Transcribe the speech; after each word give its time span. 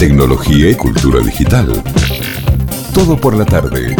tecnología 0.00 0.70
y 0.70 0.74
cultura 0.76 1.20
digital. 1.20 1.70
Todo 2.94 3.20
por 3.20 3.36
la 3.36 3.44
tarde. 3.44 3.94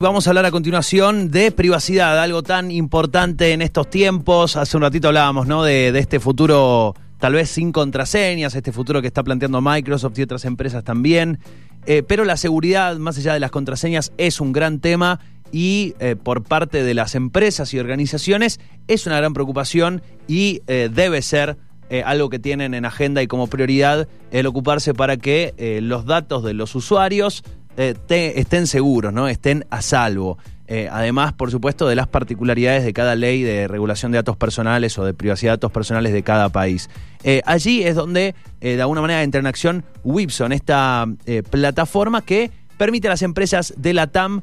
Vamos 0.00 0.26
a 0.26 0.30
hablar 0.30 0.44
a 0.44 0.50
continuación 0.50 1.30
de 1.30 1.52
privacidad, 1.52 2.20
algo 2.20 2.42
tan 2.42 2.72
importante 2.72 3.52
en 3.52 3.62
estos 3.62 3.88
tiempos. 3.88 4.56
Hace 4.56 4.76
un 4.76 4.82
ratito 4.82 5.06
hablábamos, 5.06 5.46
¿no? 5.46 5.62
De, 5.62 5.96
este 5.96 6.18
futuro, 6.18 6.96
tal 7.20 7.34
vez 7.34 7.48
sin 7.48 7.70
contraseñas, 7.70 8.56
este 8.56 8.72
futuro 8.72 9.00
que 9.00 9.06
está 9.06 9.22
planteando 9.22 9.60
Microsoft 9.60 10.18
y 10.18 10.22
otras 10.22 10.44
empresas 10.44 10.82
también. 10.82 11.38
Eh, 11.86 12.02
pero 12.02 12.24
la 12.24 12.36
seguridad, 12.36 12.96
más 12.96 13.18
allá 13.18 13.34
de 13.34 13.40
las 13.40 13.52
contraseñas, 13.52 14.10
es 14.18 14.40
un 14.40 14.50
gran 14.50 14.80
tema 14.80 15.20
y 15.52 15.94
eh, 16.00 16.16
por 16.16 16.42
parte 16.42 16.82
de 16.82 16.94
las 16.94 17.14
empresas 17.14 17.72
y 17.72 17.78
organizaciones 17.78 18.58
es 18.88 19.06
una 19.06 19.18
gran 19.18 19.32
preocupación 19.32 20.02
y 20.26 20.62
eh, 20.66 20.90
debe 20.92 21.22
ser 21.22 21.56
eh, 21.90 22.02
algo 22.04 22.28
que 22.28 22.38
tienen 22.38 22.74
en 22.74 22.84
agenda 22.84 23.22
y 23.22 23.26
como 23.26 23.46
prioridad 23.46 24.08
el 24.30 24.46
ocuparse 24.46 24.92
para 24.92 25.16
que 25.16 25.54
eh, 25.56 25.80
los 25.82 26.04
datos 26.04 26.44
de 26.44 26.52
los 26.52 26.74
usuarios 26.74 27.42
eh, 27.78 27.94
estén 28.08 28.66
seguros, 28.66 29.14
¿no? 29.14 29.26
estén 29.26 29.64
a 29.70 29.80
salvo. 29.82 30.38
Además, 30.90 31.32
por 31.32 31.50
supuesto, 31.50 31.88
de 31.88 31.96
las 31.96 32.08
particularidades 32.08 32.84
de 32.84 32.92
cada 32.92 33.14
ley 33.14 33.42
de 33.42 33.68
regulación 33.68 34.12
de 34.12 34.16
datos 34.16 34.36
personales 34.36 34.98
o 34.98 35.04
de 35.06 35.14
privacidad 35.14 35.52
de 35.52 35.56
datos 35.56 35.72
personales 35.72 36.12
de 36.12 36.22
cada 36.22 36.50
país. 36.50 36.90
Allí 37.46 37.84
es 37.84 37.94
donde, 37.94 38.34
de 38.60 38.78
alguna 38.78 39.00
manera, 39.00 39.22
entra 39.22 39.40
en 39.40 39.46
acción 39.46 39.82
Wipson, 40.04 40.52
esta 40.52 41.06
plataforma 41.48 42.20
que 42.20 42.50
permite 42.76 43.08
a 43.08 43.12
las 43.12 43.22
empresas 43.22 43.72
de 43.78 43.94
la 43.94 44.08
TAM 44.08 44.42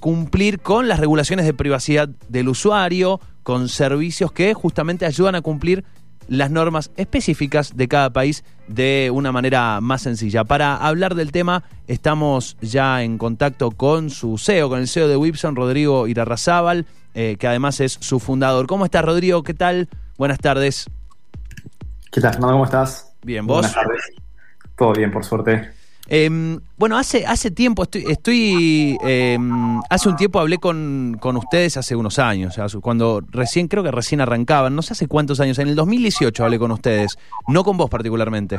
cumplir 0.00 0.60
con 0.60 0.88
las 0.88 0.98
regulaciones 0.98 1.44
de 1.44 1.52
privacidad 1.52 2.08
del 2.30 2.48
usuario, 2.48 3.20
con 3.42 3.68
servicios 3.68 4.32
que 4.32 4.54
justamente 4.54 5.04
ayudan 5.04 5.34
a 5.34 5.42
cumplir 5.42 5.84
las 6.28 6.50
normas 6.50 6.90
específicas 6.96 7.76
de 7.76 7.88
cada 7.88 8.10
país 8.10 8.44
de 8.68 9.10
una 9.12 9.32
manera 9.32 9.80
más 9.80 10.02
sencilla. 10.02 10.44
Para 10.44 10.76
hablar 10.76 11.14
del 11.14 11.32
tema, 11.32 11.64
estamos 11.86 12.56
ya 12.60 13.02
en 13.02 13.18
contacto 13.18 13.70
con 13.70 14.10
su 14.10 14.38
CEO, 14.38 14.68
con 14.68 14.80
el 14.80 14.88
CEO 14.88 15.08
de 15.08 15.16
Wipson, 15.16 15.56
Rodrigo 15.56 16.06
Irarrazábal, 16.06 16.86
eh, 17.14 17.36
que 17.38 17.46
además 17.46 17.80
es 17.80 17.98
su 18.00 18.20
fundador. 18.20 18.66
¿Cómo 18.66 18.84
estás, 18.84 19.04
Rodrigo? 19.04 19.42
¿Qué 19.42 19.54
tal? 19.54 19.88
Buenas 20.16 20.38
tardes. 20.38 20.86
¿Qué 22.10 22.20
tal, 22.20 22.32
Fernando? 22.32 22.54
¿Cómo 22.54 22.64
estás? 22.64 23.12
Bien, 23.22 23.46
¿vos? 23.46 23.58
Buenas 23.58 23.74
tardes. 23.74 24.02
Todo 24.76 24.92
bien, 24.92 25.10
por 25.10 25.24
suerte. 25.24 25.72
Eh, 26.06 26.58
bueno, 26.76 26.98
hace, 26.98 27.24
hace 27.26 27.50
tiempo, 27.50 27.84
estoy, 27.84 28.04
estoy 28.08 28.98
eh, 29.04 29.38
hace 29.88 30.08
un 30.08 30.16
tiempo 30.16 30.38
hablé 30.38 30.58
con, 30.58 31.16
con 31.18 31.36
ustedes 31.36 31.76
hace 31.78 31.96
unos 31.96 32.18
años, 32.18 32.56
cuando 32.82 33.22
recién, 33.30 33.68
creo 33.68 33.82
que 33.82 33.90
recién 33.90 34.20
arrancaban, 34.20 34.74
no 34.76 34.82
sé 34.82 34.92
hace 34.92 35.08
cuántos 35.08 35.40
años, 35.40 35.58
en 35.58 35.68
el 35.68 35.74
2018 35.74 36.44
hablé 36.44 36.58
con 36.58 36.70
ustedes, 36.72 37.16
no 37.48 37.64
con 37.64 37.78
vos 37.78 37.88
particularmente. 37.88 38.58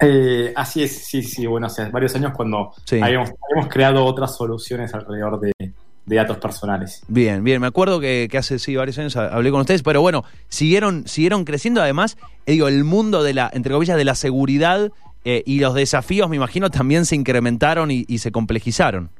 Eh, 0.00 0.52
así 0.56 0.82
es, 0.82 1.06
sí, 1.06 1.22
sí, 1.22 1.46
bueno, 1.46 1.66
hace 1.66 1.88
varios 1.88 2.14
años 2.14 2.32
cuando 2.34 2.72
Sí. 2.84 3.00
habíamos, 3.00 3.30
habíamos 3.50 3.72
creado 3.72 4.04
otras 4.04 4.36
soluciones 4.36 4.92
alrededor 4.92 5.40
de, 5.40 5.52
de 5.58 6.16
datos 6.16 6.38
personales. 6.38 7.02
Bien, 7.08 7.42
bien, 7.42 7.60
me 7.60 7.66
acuerdo 7.66 8.00
que, 8.00 8.28
que 8.30 8.38
hace 8.38 8.58
sí, 8.58 8.76
varios 8.76 8.98
años 8.98 9.16
hablé 9.16 9.50
con 9.50 9.60
ustedes, 9.60 9.82
pero 9.82 10.00
bueno, 10.02 10.24
siguieron, 10.48 11.06
siguieron 11.06 11.44
creciendo, 11.44 11.80
además, 11.80 12.16
eh, 12.46 12.52
digo, 12.52 12.68
el 12.68 12.84
mundo 12.84 13.22
de 13.22 13.34
la, 13.34 13.50
entre 13.52 13.72
comillas, 13.72 13.96
de 13.96 14.04
la 14.04 14.14
seguridad 14.14 14.90
eh, 15.24 15.42
y 15.46 15.60
los 15.60 15.74
desafíos, 15.74 16.28
me 16.28 16.36
imagino, 16.36 16.70
también 16.70 17.06
se 17.06 17.16
incrementaron 17.16 17.90
y, 17.90 18.04
y 18.08 18.18
se 18.18 18.30
complejizaron. 18.30 19.10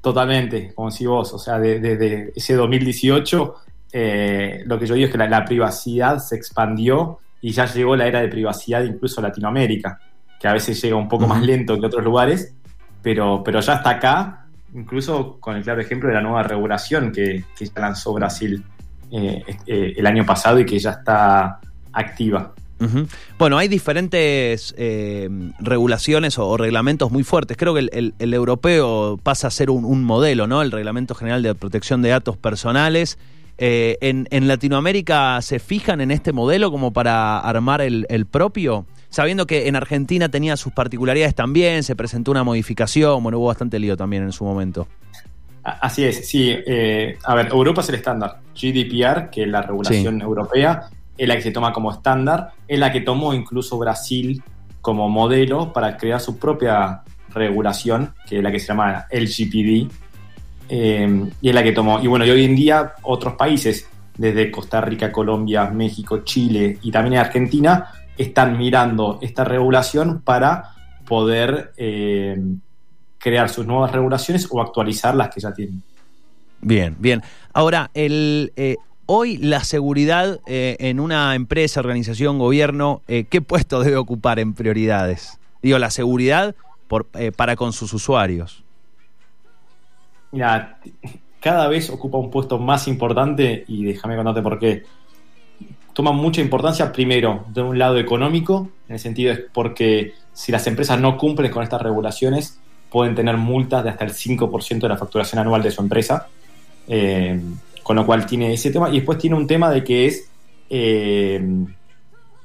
Totalmente, 0.00 0.72
como 0.74 0.90
decís 0.90 1.06
vos, 1.06 1.32
o 1.32 1.38
sea, 1.38 1.58
desde 1.58 1.96
de, 1.96 2.32
ese 2.34 2.54
2018, 2.54 3.54
eh, 3.92 4.62
lo 4.64 4.78
que 4.78 4.86
yo 4.86 4.94
digo 4.94 5.06
es 5.06 5.12
que 5.12 5.18
la, 5.18 5.28
la 5.28 5.44
privacidad 5.44 6.18
se 6.18 6.36
expandió 6.36 7.18
y 7.40 7.52
ya 7.52 7.66
llegó 7.66 7.96
la 7.96 8.06
era 8.06 8.20
de 8.20 8.28
privacidad 8.28 8.82
incluso 8.84 9.20
a 9.20 9.24
Latinoamérica, 9.24 9.98
que 10.38 10.48
a 10.48 10.52
veces 10.52 10.80
llega 10.80 10.96
un 10.96 11.08
poco 11.08 11.26
más 11.26 11.42
lento 11.42 11.78
que 11.78 11.86
otros 11.86 12.04
lugares, 12.04 12.54
pero, 13.02 13.42
pero 13.44 13.60
ya 13.60 13.74
está 13.74 13.90
acá, 13.90 14.46
incluso 14.74 15.38
con 15.40 15.56
el 15.56 15.62
claro 15.62 15.80
ejemplo 15.80 16.08
de 16.08 16.14
la 16.14 16.22
nueva 16.22 16.42
regulación 16.42 17.10
que, 17.10 17.44
que 17.56 17.66
ya 17.66 17.80
lanzó 17.80 18.12
Brasil 18.12 18.64
eh, 19.10 19.42
eh, 19.66 19.94
el 19.96 20.06
año 20.06 20.24
pasado 20.24 20.60
y 20.60 20.66
que 20.66 20.78
ya 20.78 20.90
está 20.90 21.60
activa. 21.92 22.54
Bueno, 23.38 23.58
hay 23.58 23.68
diferentes 23.68 24.74
eh, 24.78 25.28
regulaciones 25.58 26.38
o, 26.38 26.46
o 26.46 26.56
reglamentos 26.56 27.10
muy 27.10 27.24
fuertes. 27.24 27.56
Creo 27.56 27.74
que 27.74 27.80
el, 27.80 27.90
el- 27.92 28.14
el 28.18 28.34
europeo 28.34 29.18
pasa 29.22 29.48
a 29.48 29.50
ser 29.50 29.70
un, 29.70 29.84
un 29.84 30.04
modelo, 30.04 30.46
¿no? 30.46 30.62
El 30.62 30.70
Reglamento 30.70 31.14
General 31.14 31.42
de 31.42 31.54
Protección 31.54 32.02
de 32.02 32.10
Datos 32.10 32.36
Personales. 32.36 33.18
Eh, 33.60 33.98
en, 34.00 34.28
en 34.30 34.46
Latinoamérica 34.46 35.42
se 35.42 35.58
fijan 35.58 36.00
en 36.00 36.12
este 36.12 36.32
modelo 36.32 36.70
como 36.70 36.92
para 36.92 37.40
armar 37.40 37.80
el, 37.80 38.06
el 38.08 38.24
propio? 38.26 38.86
Sabiendo 39.10 39.46
que 39.46 39.66
en 39.68 39.74
Argentina 39.74 40.28
tenía 40.28 40.56
sus 40.56 40.72
particularidades 40.72 41.34
también, 41.34 41.82
se 41.82 41.96
presentó 41.96 42.30
una 42.30 42.44
modificación, 42.44 43.22
bueno, 43.22 43.38
hubo 43.38 43.46
bastante 43.46 43.78
lío 43.78 43.96
también 43.96 44.22
en 44.22 44.32
su 44.32 44.44
momento. 44.44 44.86
Así 45.64 46.04
es, 46.04 46.28
sí. 46.28 46.50
eh, 46.66 47.18
a 47.24 47.34
ver, 47.34 47.48
Europa 47.48 47.80
es 47.80 47.88
el 47.88 47.96
estándar. 47.96 48.38
GDPR, 48.54 49.30
que 49.30 49.42
es 49.42 49.48
la 49.48 49.62
regulación 49.62 50.20
europea, 50.22 50.88
es 51.18 51.28
la 51.28 51.34
que 51.36 51.42
se 51.42 51.50
toma 51.50 51.72
como 51.72 51.90
estándar, 51.90 52.52
es 52.66 52.78
la 52.78 52.92
que 52.92 53.00
tomó 53.00 53.34
incluso 53.34 53.76
Brasil 53.76 54.42
como 54.80 55.08
modelo 55.08 55.72
para 55.72 55.96
crear 55.96 56.20
su 56.20 56.38
propia 56.38 57.02
regulación, 57.30 58.14
que 58.26 58.38
es 58.38 58.42
la 58.42 58.52
que 58.52 58.60
se 58.60 58.68
llama 58.68 59.06
LGPD, 59.10 59.90
eh, 60.68 61.30
y 61.40 61.48
es 61.48 61.54
la 61.54 61.62
que 61.62 61.72
tomó. 61.72 62.00
Y 62.00 62.06
bueno, 62.06 62.24
y 62.24 62.30
hoy 62.30 62.44
en 62.44 62.54
día 62.54 62.94
otros 63.02 63.34
países, 63.34 63.88
desde 64.16 64.50
Costa 64.50 64.80
Rica, 64.80 65.12
Colombia, 65.12 65.66
México, 65.66 66.20
Chile 66.24 66.78
y 66.82 66.90
también 66.90 67.16
Argentina, 67.16 67.88
están 68.16 68.56
mirando 68.56 69.18
esta 69.20 69.44
regulación 69.44 70.22
para 70.22 70.70
poder 71.06 71.72
eh, 71.76 72.36
crear 73.18 73.48
sus 73.48 73.66
nuevas 73.66 73.92
regulaciones 73.92 74.46
o 74.50 74.60
actualizar 74.60 75.14
las 75.14 75.30
que 75.30 75.40
ya 75.40 75.52
tienen. 75.52 75.82
Bien, 76.60 76.96
bien. 76.98 77.22
Ahora, 77.52 77.90
el, 77.94 78.52
eh, 78.56 78.76
hoy 79.10 79.38
la 79.38 79.64
seguridad 79.64 80.38
eh, 80.46 80.76
en 80.80 81.00
una 81.00 81.34
empresa, 81.34 81.80
organización, 81.80 82.38
gobierno, 82.38 83.00
eh, 83.08 83.24
¿qué 83.24 83.40
puesto 83.40 83.80
debe 83.80 83.96
ocupar 83.96 84.38
en 84.38 84.52
prioridades? 84.52 85.40
Digo, 85.62 85.78
la 85.78 85.90
seguridad 85.90 86.54
eh, 87.14 87.32
para 87.32 87.56
con 87.56 87.72
sus 87.72 87.94
usuarios. 87.94 88.62
Mira, 90.30 90.78
cada 91.40 91.68
vez 91.68 91.88
ocupa 91.88 92.18
un 92.18 92.30
puesto 92.30 92.58
más 92.58 92.86
importante 92.86 93.64
y 93.66 93.84
déjame 93.84 94.14
contarte 94.14 94.42
por 94.42 94.58
qué. 94.58 94.84
Toma 95.94 96.12
mucha 96.12 96.42
importancia 96.42 96.92
primero 96.92 97.46
de 97.48 97.62
un 97.62 97.78
lado 97.78 97.98
económico, 97.98 98.68
en 98.88 98.94
el 98.94 99.00
sentido 99.00 99.32
es 99.32 99.40
porque 99.52 100.12
si 100.34 100.52
las 100.52 100.66
empresas 100.66 101.00
no 101.00 101.16
cumplen 101.16 101.50
con 101.50 101.62
estas 101.62 101.80
regulaciones, 101.80 102.60
pueden 102.90 103.14
tener 103.14 103.38
multas 103.38 103.84
de 103.84 103.90
hasta 103.90 104.04
el 104.04 104.12
5% 104.12 104.80
de 104.80 104.88
la 104.88 104.98
facturación 104.98 105.40
anual 105.40 105.62
de 105.62 105.70
su 105.70 105.80
empresa. 105.80 106.28
Con 107.88 107.96
lo 107.96 108.04
cual 108.04 108.26
tiene 108.26 108.52
ese 108.52 108.70
tema. 108.70 108.90
Y 108.90 108.96
después 108.96 109.16
tiene 109.16 109.34
un 109.34 109.46
tema 109.46 109.70
de 109.70 109.82
que 109.82 110.04
es 110.04 110.30
eh, 110.68 111.40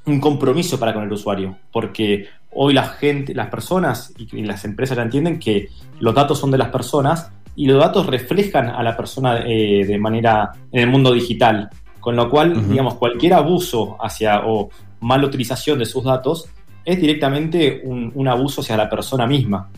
un 0.06 0.18
compromiso 0.18 0.80
para 0.80 0.94
con 0.94 1.02
el 1.02 1.12
usuario. 1.12 1.58
Porque 1.70 2.28
hoy 2.52 2.72
la 2.72 2.84
gente, 2.84 3.34
las 3.34 3.48
personas 3.48 4.14
y, 4.16 4.40
las 4.42 4.64
empresas 4.64 4.96
ya 4.96 5.02
entienden 5.02 5.38
que 5.38 5.68
los 6.00 6.14
datos 6.14 6.38
son 6.38 6.50
de 6.50 6.56
las 6.56 6.70
personas 6.70 7.30
y 7.54 7.66
los 7.66 7.78
datos 7.78 8.06
reflejan 8.06 8.70
a 8.70 8.82
la 8.82 8.96
persona 8.96 9.40
eh, 9.44 9.84
de 9.84 9.98
manera 9.98 10.50
en 10.72 10.80
el 10.80 10.88
mundo 10.88 11.12
digital. 11.12 11.68
Con 12.00 12.16
lo 12.16 12.30
cual, 12.30 12.66
digamos, 12.66 12.94
cualquier 12.94 13.34
abuso 13.34 13.98
hacia 14.00 14.46
o 14.46 14.70
mala 15.00 15.26
utilización 15.26 15.78
de 15.78 15.84
sus 15.84 16.04
datos 16.04 16.48
es 16.86 16.98
directamente 16.98 17.82
un, 17.84 18.10
un 18.14 18.28
abuso 18.28 18.62
hacia 18.62 18.78
la 18.78 18.88
persona 18.88 19.26
misma. 19.26 19.68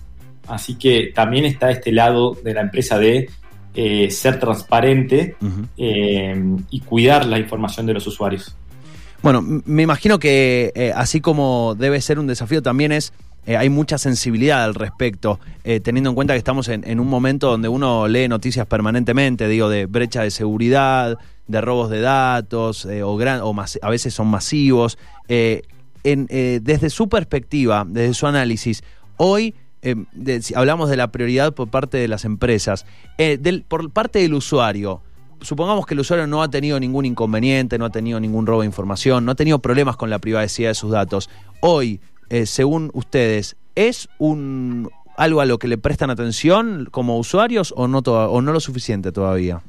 Así 0.47 0.77
que 0.77 1.11
también 1.13 1.45
está 1.45 1.73
este 1.73 1.91
lado 1.91 2.37
de 2.41 2.55
la 2.55 2.61
empresa 2.61 3.01
de 3.01 3.29
eh, 3.77 4.11
ser 4.11 4.41
transparente 4.41 5.37
eh, 5.77 6.35
y 6.71 6.81
cuidar 6.81 7.27
la 7.27 7.39
información 7.39 7.87
de 7.87 7.93
los 7.95 8.07
usuarios. 8.07 8.57
Bueno, 9.23 9.43
me 9.43 9.83
imagino 9.83 10.19
que 10.19 10.73
eh, 10.75 10.93
así 10.95 11.21
como 11.21 11.75
debe 11.79 12.01
ser 12.01 12.19
un 12.19 12.27
desafío, 12.27 12.63
también 12.63 12.93
es 12.93 13.13
eh, 13.47 13.57
hay 13.57 13.69
mucha 13.69 13.97
sensibilidad 13.99 14.65
al 14.65 14.75
respecto, 14.75 15.39
eh, 15.63 15.79
teniendo 15.81 16.11
en 16.11 16.17
cuenta 16.17 16.35
que 16.35 16.39
estamos 16.39 16.69
en, 16.69 16.83
en 16.89 16.99
un 16.99 17.07
momento 17.07 17.49
donde 17.51 17.69
uno 17.69 18.09
lee 18.09 18.27
noticias 18.29 18.67
permanentemente, 18.67 19.47
digo, 19.47 19.69
de 19.69 19.87
brecha 19.87 20.23
de 20.23 20.33
seguridad, 20.33 21.17
de 21.47 21.61
robos 21.61 21.89
de 21.91 22.01
datos, 22.01 22.85
eh, 22.87 23.05
o, 23.05 23.17
gran, 23.17 23.41
o 23.43 23.53
mas- 23.53 23.79
a 23.83 23.91
veces 23.91 24.15
son 24.15 24.27
masivos. 24.27 24.99
En, 25.29 26.27
desde 26.29 26.89
su 26.89 27.09
perspectiva, 27.09 27.85
desde 27.87 28.15
su 28.15 28.27
análisis, 28.29 28.83
hoy 29.17 29.55
eh, 29.91 29.95
de- 30.13 30.43
si 30.43 30.55
hablamos 30.55 30.91
de 30.91 30.97
la 30.97 31.13
prioridad 31.13 31.55
por 31.55 31.69
parte 31.69 31.97
de 31.99 32.09
las 32.09 32.25
empresas, 32.25 32.85
eh, 33.19 33.39
del- 33.41 33.63
por 33.63 33.91
parte 33.91 34.19
del 34.19 34.35
usuario, 34.35 35.01
supongamos 35.41 35.87
que 35.87 35.95
el 35.95 36.01
usuario 36.01 36.27
no 36.27 36.43
ha 36.43 36.49
tenido 36.51 36.81
ningún 36.81 37.05
inconveniente, 37.05 37.79
no 37.79 37.85
ha 37.85 37.91
tenido 37.91 38.19
ningún 38.21 38.47
robo 38.47 38.61
de 38.63 38.67
información, 38.67 39.25
no 39.25 39.33
ha 39.33 39.35
tenido 39.35 39.59
problemas 39.61 39.97
con 39.97 40.11
la 40.11 40.19
privacidad 40.19 40.71
de 40.71 40.75
sus 40.75 40.91
datos. 40.91 41.31
Hoy, 41.61 42.01
eh, 42.31 42.47
según 42.47 42.91
ustedes, 42.95 43.57
¿es 43.75 44.09
un 44.19 44.89
algo 45.17 45.41
a 45.41 45.47
lo 45.47 45.59
que 45.59 45.69
le 45.69 45.79
prestan 45.79 46.11
atención 46.11 46.89
como 46.91 47.19
usuarios 47.19 47.73
o 47.77 47.89
no, 47.89 47.99
o 48.01 48.43
no 48.43 48.53
lo 48.53 48.61
suficiente 48.61 49.13
todavía? 49.13 49.63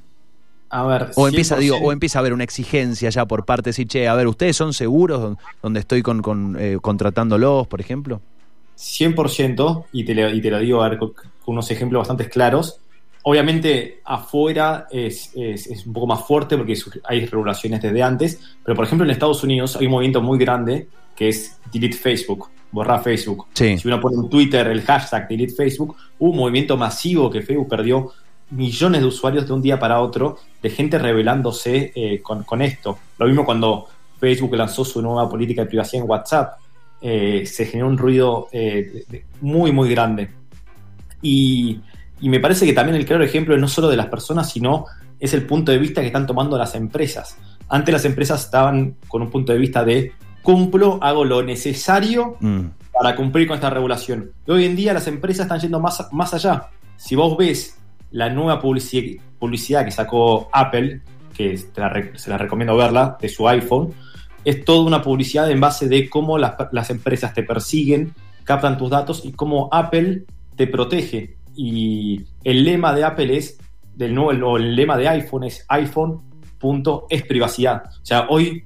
A 0.70 0.84
ver, 0.86 1.12
o 1.16 1.28
empieza, 1.30 1.56
100%. 1.56 1.60
digo, 1.62 1.78
o 1.78 1.92
empieza 1.94 2.20
a 2.20 2.22
haber 2.22 2.34
una 2.34 2.44
exigencia 2.44 3.10
ya 3.10 3.26
por 3.26 3.46
parte 3.46 3.64
de 3.68 3.70
decir, 3.70 3.88
che, 3.88 4.08
a 4.10 4.16
ver, 4.16 4.28
¿ustedes 4.28 4.58
son 4.58 4.74
seguros 4.74 5.22
don- 5.22 5.38
donde 5.64 5.80
estoy 5.80 6.02
con, 6.02 6.22
con, 6.22 6.58
eh, 6.60 6.78
contratándolos, 6.82 7.68
por 7.68 7.80
ejemplo? 7.80 8.20
100%, 8.78 9.86
y 9.92 10.04
te, 10.04 10.14
lo, 10.16 10.30
y 10.30 10.42
te 10.42 10.52
lo 10.52 10.60
digo 10.60 10.82
a 10.84 10.90
ver, 10.90 10.98
con, 10.98 11.14
con 11.14 11.54
unos 11.54 11.70
ejemplos 11.72 12.02
bastante 12.02 12.30
claros. 12.30 12.80
Obviamente 13.24 14.00
afuera 14.06 14.88
es, 14.90 15.32
es- 15.36 15.68
es 15.68 15.86
un 15.86 15.94
poco 15.94 16.08
más 16.08 16.24
fuerte 16.26 16.56
porque 16.58 16.76
hay 17.04 17.26
regulaciones 17.26 17.82
desde 17.82 18.02
antes, 18.04 18.40
pero 18.64 18.76
por 18.76 18.86
ejemplo 18.86 19.04
en 19.06 19.12
Estados 19.12 19.44
Unidos 19.44 19.76
hay 19.76 19.86
un 19.88 19.92
movimiento 19.94 20.22
muy 20.22 20.38
grande 20.38 20.88
que 21.16 21.30
es 21.30 21.58
Delete 21.74 21.98
Facebook, 21.98 22.48
borrar 22.72 23.04
Facebook. 23.04 23.48
Sí. 23.54 23.78
Si 23.78 23.88
uno 23.88 24.00
pone 24.00 24.16
en 24.18 24.30
Twitter 24.30 24.68
el 24.68 24.82
hashtag 24.84 25.28
Delete 25.28 25.54
Facebook, 25.54 25.96
hubo 26.20 26.32
un 26.32 26.38
movimiento 26.38 26.78
masivo 26.78 27.30
que 27.30 27.42
Facebook 27.42 27.68
perdió 27.68 28.12
millones 28.52 29.02
de 29.02 29.08
usuarios 29.08 29.46
de 29.46 29.52
un 29.54 29.62
día 29.62 29.78
para 29.78 30.00
otro, 30.00 30.38
de 30.62 30.70
gente 30.70 30.98
rebelándose 30.98 31.92
eh, 31.96 32.22
con, 32.22 32.44
con 32.44 32.62
esto. 32.62 32.98
Lo 33.18 33.26
mismo 33.26 33.44
cuando 33.44 33.88
Facebook 34.20 34.56
lanzó 34.56 34.86
su 34.86 35.02
nueva 35.02 35.28
política 35.30 35.64
de 35.64 35.68
privacidad 35.68 36.04
en 36.04 36.10
WhatsApp, 36.10 36.60
eh, 37.02 37.44
se 37.46 37.66
generó 37.66 37.88
un 37.90 37.98
ruido 37.98 38.48
eh, 38.52 39.04
de- 39.10 39.18
de- 39.20 39.26
muy, 39.42 39.72
muy 39.72 39.90
grande. 39.90 40.30
Y, 41.22 41.80
y 42.22 42.30
me 42.30 42.40
parece 42.40 42.66
que 42.66 42.74
también 42.74 42.96
el 42.96 43.06
claro 43.06 43.24
ejemplo 43.24 43.58
no 43.58 43.68
solo 43.68 43.90
de 43.90 43.98
las 43.98 44.08
personas, 44.08 44.50
sino 44.52 44.86
es 45.20 45.34
el 45.34 45.44
punto 45.46 45.72
de 45.72 45.78
vista 45.80 46.02
que 46.02 46.08
están 46.08 46.28
tomando 46.28 46.58
las 46.58 46.76
empresas. 46.76 47.38
Antes 47.70 47.92
las 47.94 48.06
empresas 48.06 48.46
estaban 48.46 48.96
con 49.08 49.22
un 49.22 49.30
punto 49.30 49.52
de 49.52 49.58
vista 49.60 49.84
de 49.84 50.14
cumplo, 50.44 51.00
hago 51.02 51.26
lo 51.26 51.44
necesario 51.44 52.38
Mm. 52.40 52.62
para 52.94 53.16
cumplir 53.16 53.48
con 53.48 53.56
esta 53.56 53.70
regulación. 53.70 54.32
Y 54.46 54.52
hoy 54.52 54.66
en 54.66 54.76
día 54.76 54.94
las 54.94 55.08
empresas 55.08 55.46
están 55.46 55.60
yendo 55.60 55.80
más, 55.80 56.08
más 56.12 56.34
allá. 56.34 56.68
Si 56.96 57.16
vos 57.16 57.36
ves 57.38 57.78
la 58.12 58.30
nueva 58.30 58.62
publici- 58.62 59.20
publicidad 59.40 59.84
que 59.86 59.92
sacó 59.92 60.50
Apple, 60.54 61.02
que 61.36 61.60
la 61.76 61.92
se 62.16 62.30
la 62.30 62.38
recomiendo 62.38 62.76
verla, 62.78 63.18
de 63.20 63.28
su 63.30 63.48
iPhone, 63.48 63.94
es 64.48 64.64
toda 64.64 64.88
una 64.88 65.02
publicidad 65.02 65.52
en 65.52 65.60
base 65.60 65.90
de 65.90 66.10
cómo 66.10 66.38
las, 66.38 66.54
las 66.72 66.90
empresas 66.90 67.34
te 67.34 67.44
persiguen, 67.44 68.14
captan 68.46 68.78
tus 68.78 68.90
datos 68.90 69.26
y 69.26 69.34
cómo 69.34 69.68
Apple 69.74 70.24
te 70.56 70.68
protege. 70.68 71.36
Y 71.54 72.24
el 72.46 72.64
lema 72.64 72.96
de 72.96 73.04
Apple 73.04 73.36
es, 73.36 73.58
del 73.94 74.16
nuevo, 74.16 74.56
el, 74.56 74.74
lema 74.74 74.96
de 74.96 75.10
iPhone 75.10 75.44
es 75.44 75.66
iPhone 75.68 76.22
punto 76.60 77.08
es 77.10 77.24
privacidad. 77.24 77.84
O 78.02 78.06
sea, 78.06 78.28
hoy 78.30 78.64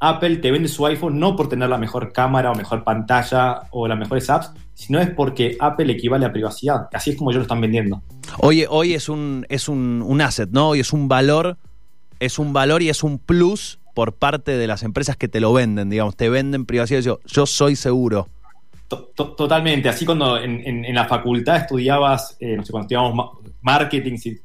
Apple 0.00 0.36
te 0.36 0.50
vende 0.50 0.68
su 0.68 0.86
iPhone 0.86 1.20
no 1.20 1.36
por 1.36 1.50
tener 1.50 1.68
la 1.68 1.76
mejor 1.76 2.10
cámara 2.10 2.50
o 2.50 2.54
mejor 2.54 2.82
pantalla 2.82 3.64
o 3.72 3.86
las 3.86 3.98
mejores 3.98 4.30
apps, 4.30 4.52
sino 4.72 5.00
es 5.00 5.10
porque 5.10 5.58
Apple 5.60 5.92
equivale 5.92 6.24
a 6.24 6.32
privacidad. 6.32 6.88
Así 6.94 7.10
es 7.10 7.16
como 7.18 7.30
ellos 7.30 7.40
lo 7.40 7.42
están 7.42 7.60
vendiendo. 7.60 8.02
Hoy, 8.38 8.64
hoy 8.70 8.94
es 8.94 9.10
un, 9.10 9.44
es 9.50 9.68
un, 9.68 10.02
un 10.02 10.22
asset, 10.22 10.48
¿no? 10.48 10.70
Hoy 10.70 10.80
es 10.80 10.94
un 10.94 11.08
valor, 11.08 11.58
es 12.20 12.38
un 12.38 12.54
valor 12.54 12.82
y 12.82 12.88
es 12.88 13.02
un 13.02 13.18
plus 13.18 13.80
por 13.94 14.12
parte 14.12 14.56
de 14.56 14.66
las 14.66 14.82
empresas 14.82 15.16
que 15.16 15.28
te 15.28 15.40
lo 15.40 15.52
venden, 15.52 15.88
digamos, 15.88 16.16
te 16.16 16.28
venden 16.28 16.66
privacidad. 16.66 17.00
Yo, 17.00 17.20
yo 17.26 17.46
soy 17.46 17.76
seguro. 17.76 18.28
To- 18.88 19.10
to- 19.14 19.28
totalmente. 19.32 19.88
Así 19.88 20.04
cuando 20.04 20.36
en, 20.38 20.60
en- 20.66 20.84
en 20.84 20.94
la 20.94 21.06
facultad 21.06 21.56
estudiabas, 21.56 22.36
eh, 22.40 22.56
no 22.56 22.64
sé, 22.64 22.72
cuando 22.72 22.84
estudiábamos 22.86 23.14
ma- 23.14 23.30
marketing 23.62 24.16
si- 24.18 24.38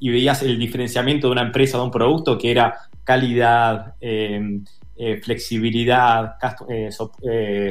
y 0.00 0.10
veías 0.10 0.42
el 0.42 0.58
diferenciamiento 0.58 1.28
de 1.28 1.32
una 1.32 1.42
empresa, 1.42 1.78
de 1.78 1.84
un 1.84 1.90
producto, 1.90 2.36
que 2.36 2.50
era 2.50 2.74
calidad, 3.04 3.94
eh, 4.00 4.60
eh, 4.96 5.20
flexibilidad, 5.22 6.34
so- 6.90 7.12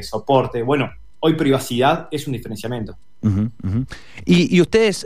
soporte. 0.01 0.63
Bueno, 0.63 0.89
hoy 1.19 1.33
privacidad 1.35 2.07
es 2.11 2.25
un 2.27 2.33
diferenciamiento. 2.33 2.95
Y 4.25 4.61
ustedes, 4.61 5.05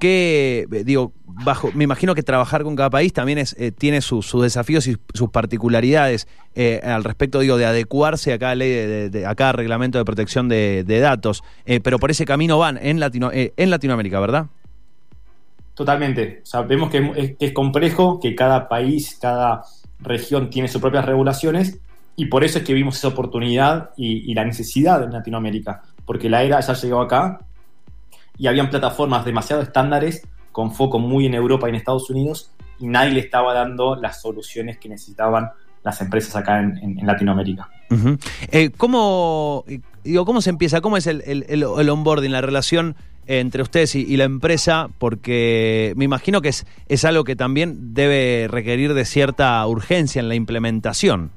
eh, 0.00 0.66
¿qué, 0.70 0.84
digo, 0.84 1.12
bajo, 1.26 1.70
me 1.74 1.84
imagino 1.84 2.14
que 2.14 2.22
trabajar 2.22 2.62
con 2.62 2.76
cada 2.76 2.90
país 2.90 3.12
también 3.12 3.38
eh, 3.38 3.72
tiene 3.72 4.00
sus, 4.00 4.32
desafíos 4.40 4.86
y 4.86 4.96
sus 5.14 5.30
particularidades 5.30 6.28
eh, 6.54 6.80
al 6.82 7.04
respecto, 7.04 7.40
digo, 7.40 7.56
de 7.56 7.66
adecuarse 7.66 8.32
a 8.32 8.38
cada 8.38 8.54
ley, 8.54 8.70
de, 9.08 9.26
a 9.26 9.34
cada 9.34 9.52
reglamento 9.52 9.98
de 9.98 10.04
protección 10.04 10.48
de, 10.48 10.84
datos, 11.00 11.42
Eh, 11.66 11.80
pero 11.80 11.98
por 11.98 12.10
ese 12.10 12.24
camino 12.24 12.58
van 12.58 12.78
en, 12.80 13.00
Latino, 13.00 13.30
eh, 13.32 13.52
en 13.56 13.70
Latinoamérica, 13.70 14.20
¿verdad? 14.20 14.46
Totalmente. 15.74 16.42
Vemos 16.66 16.90
que 16.90 17.12
es, 17.16 17.36
que 17.36 17.52
complejo, 17.52 18.18
que 18.18 18.34
cada 18.34 18.68
país, 18.68 19.18
cada 19.20 19.62
región 20.00 20.48
tiene 20.48 20.68
sus 20.68 20.80
propias 20.80 21.04
regulaciones 21.04 21.78
y 22.16 22.26
por 22.26 22.44
eso 22.44 22.58
es 22.58 22.64
que 22.64 22.72
vimos 22.72 22.96
esa 22.96 23.08
oportunidad 23.08 23.90
y 23.96 24.32
la 24.32 24.44
necesidad 24.46 25.02
en 25.02 25.12
Latinoamérica, 25.12 25.82
porque 26.06 26.30
la 26.30 26.42
era 26.42 26.60
ya 26.60 26.72
llegó 26.72 27.02
acá 27.02 27.40
y 28.38 28.46
habían 28.46 28.70
plataformas 28.70 29.24
demasiado 29.24 29.62
estándares 29.62 30.22
con 30.52 30.72
foco 30.72 30.98
muy 30.98 31.26
en 31.26 31.34
Europa 31.34 31.66
y 31.66 31.70
en 31.70 31.74
Estados 31.76 32.08
Unidos 32.10 32.50
y 32.78 32.86
nadie 32.86 33.12
le 33.12 33.20
estaba 33.20 33.54
dando 33.54 33.96
las 33.96 34.20
soluciones 34.22 34.78
que 34.78 34.88
necesitaban 34.88 35.50
las 35.82 36.00
empresas 36.00 36.34
acá 36.36 36.60
en, 36.60 36.76
en- 36.78 36.98
en 36.98 37.06
Latinoamérica. 37.06 37.68
Eh, 38.50 38.70
¿cómo, 38.76 39.64
digo, 40.02 40.24
¿Cómo 40.24 40.40
se 40.40 40.50
empieza? 40.50 40.80
¿Cómo 40.80 40.96
es 40.96 41.06
el, 41.06 41.22
el, 41.26 41.44
el- 41.48 41.64
el 41.78 41.88
onboarding, 41.90 42.32
la 42.32 42.40
relación 42.40 42.96
entre 43.28 43.62
ustedes 43.62 43.94
y, 43.94 44.00
y 44.02 44.16
la 44.16 44.24
empresa? 44.24 44.88
Porque 44.98 45.92
me 45.96 46.04
imagino 46.04 46.40
que 46.42 46.48
es, 46.48 46.66
es 46.88 47.04
algo 47.04 47.22
que 47.24 47.36
también 47.36 47.94
debe 47.94 48.48
requerir 48.50 48.94
de 48.94 49.04
cierta 49.04 49.64
urgencia 49.66 50.18
en 50.20 50.28
la 50.28 50.34
implementación. 50.34 51.30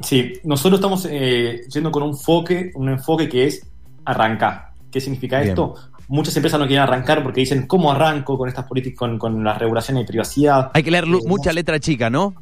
Sí, 0.00 0.34
nosotros 0.44 0.78
estamos 0.78 1.06
eh, 1.10 1.62
yendo 1.72 1.90
con 1.90 2.02
un 2.02 2.10
enfoque, 2.10 2.70
un 2.74 2.90
enfoque 2.90 3.28
que 3.28 3.46
es 3.46 3.66
arrancar. 4.04 4.70
¿Qué 4.96 5.00
significa 5.02 5.36
Bien. 5.40 5.50
esto? 5.50 5.74
Muchas 6.08 6.34
empresas 6.38 6.58
no 6.58 6.66
quieren 6.66 6.82
arrancar 6.82 7.22
porque 7.22 7.40
dicen, 7.40 7.66
¿cómo 7.66 7.92
arranco 7.92 8.38
con 8.38 8.48
estas 8.48 8.64
políticas, 8.64 8.98
con, 8.98 9.18
con 9.18 9.44
las 9.44 9.58
regulaciones 9.58 10.04
de 10.04 10.06
privacidad? 10.08 10.70
Hay 10.72 10.82
que 10.82 10.90
leer 10.90 11.04
Eh, 11.04 11.18
mucha 11.26 11.52
letra 11.52 11.78
chica, 11.78 12.08
¿no? 12.08 12.34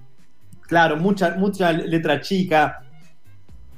Claro, 0.68 0.96
mucha, 0.96 1.34
mucha 1.36 1.72
letra 1.72 2.20
chica. 2.20 2.84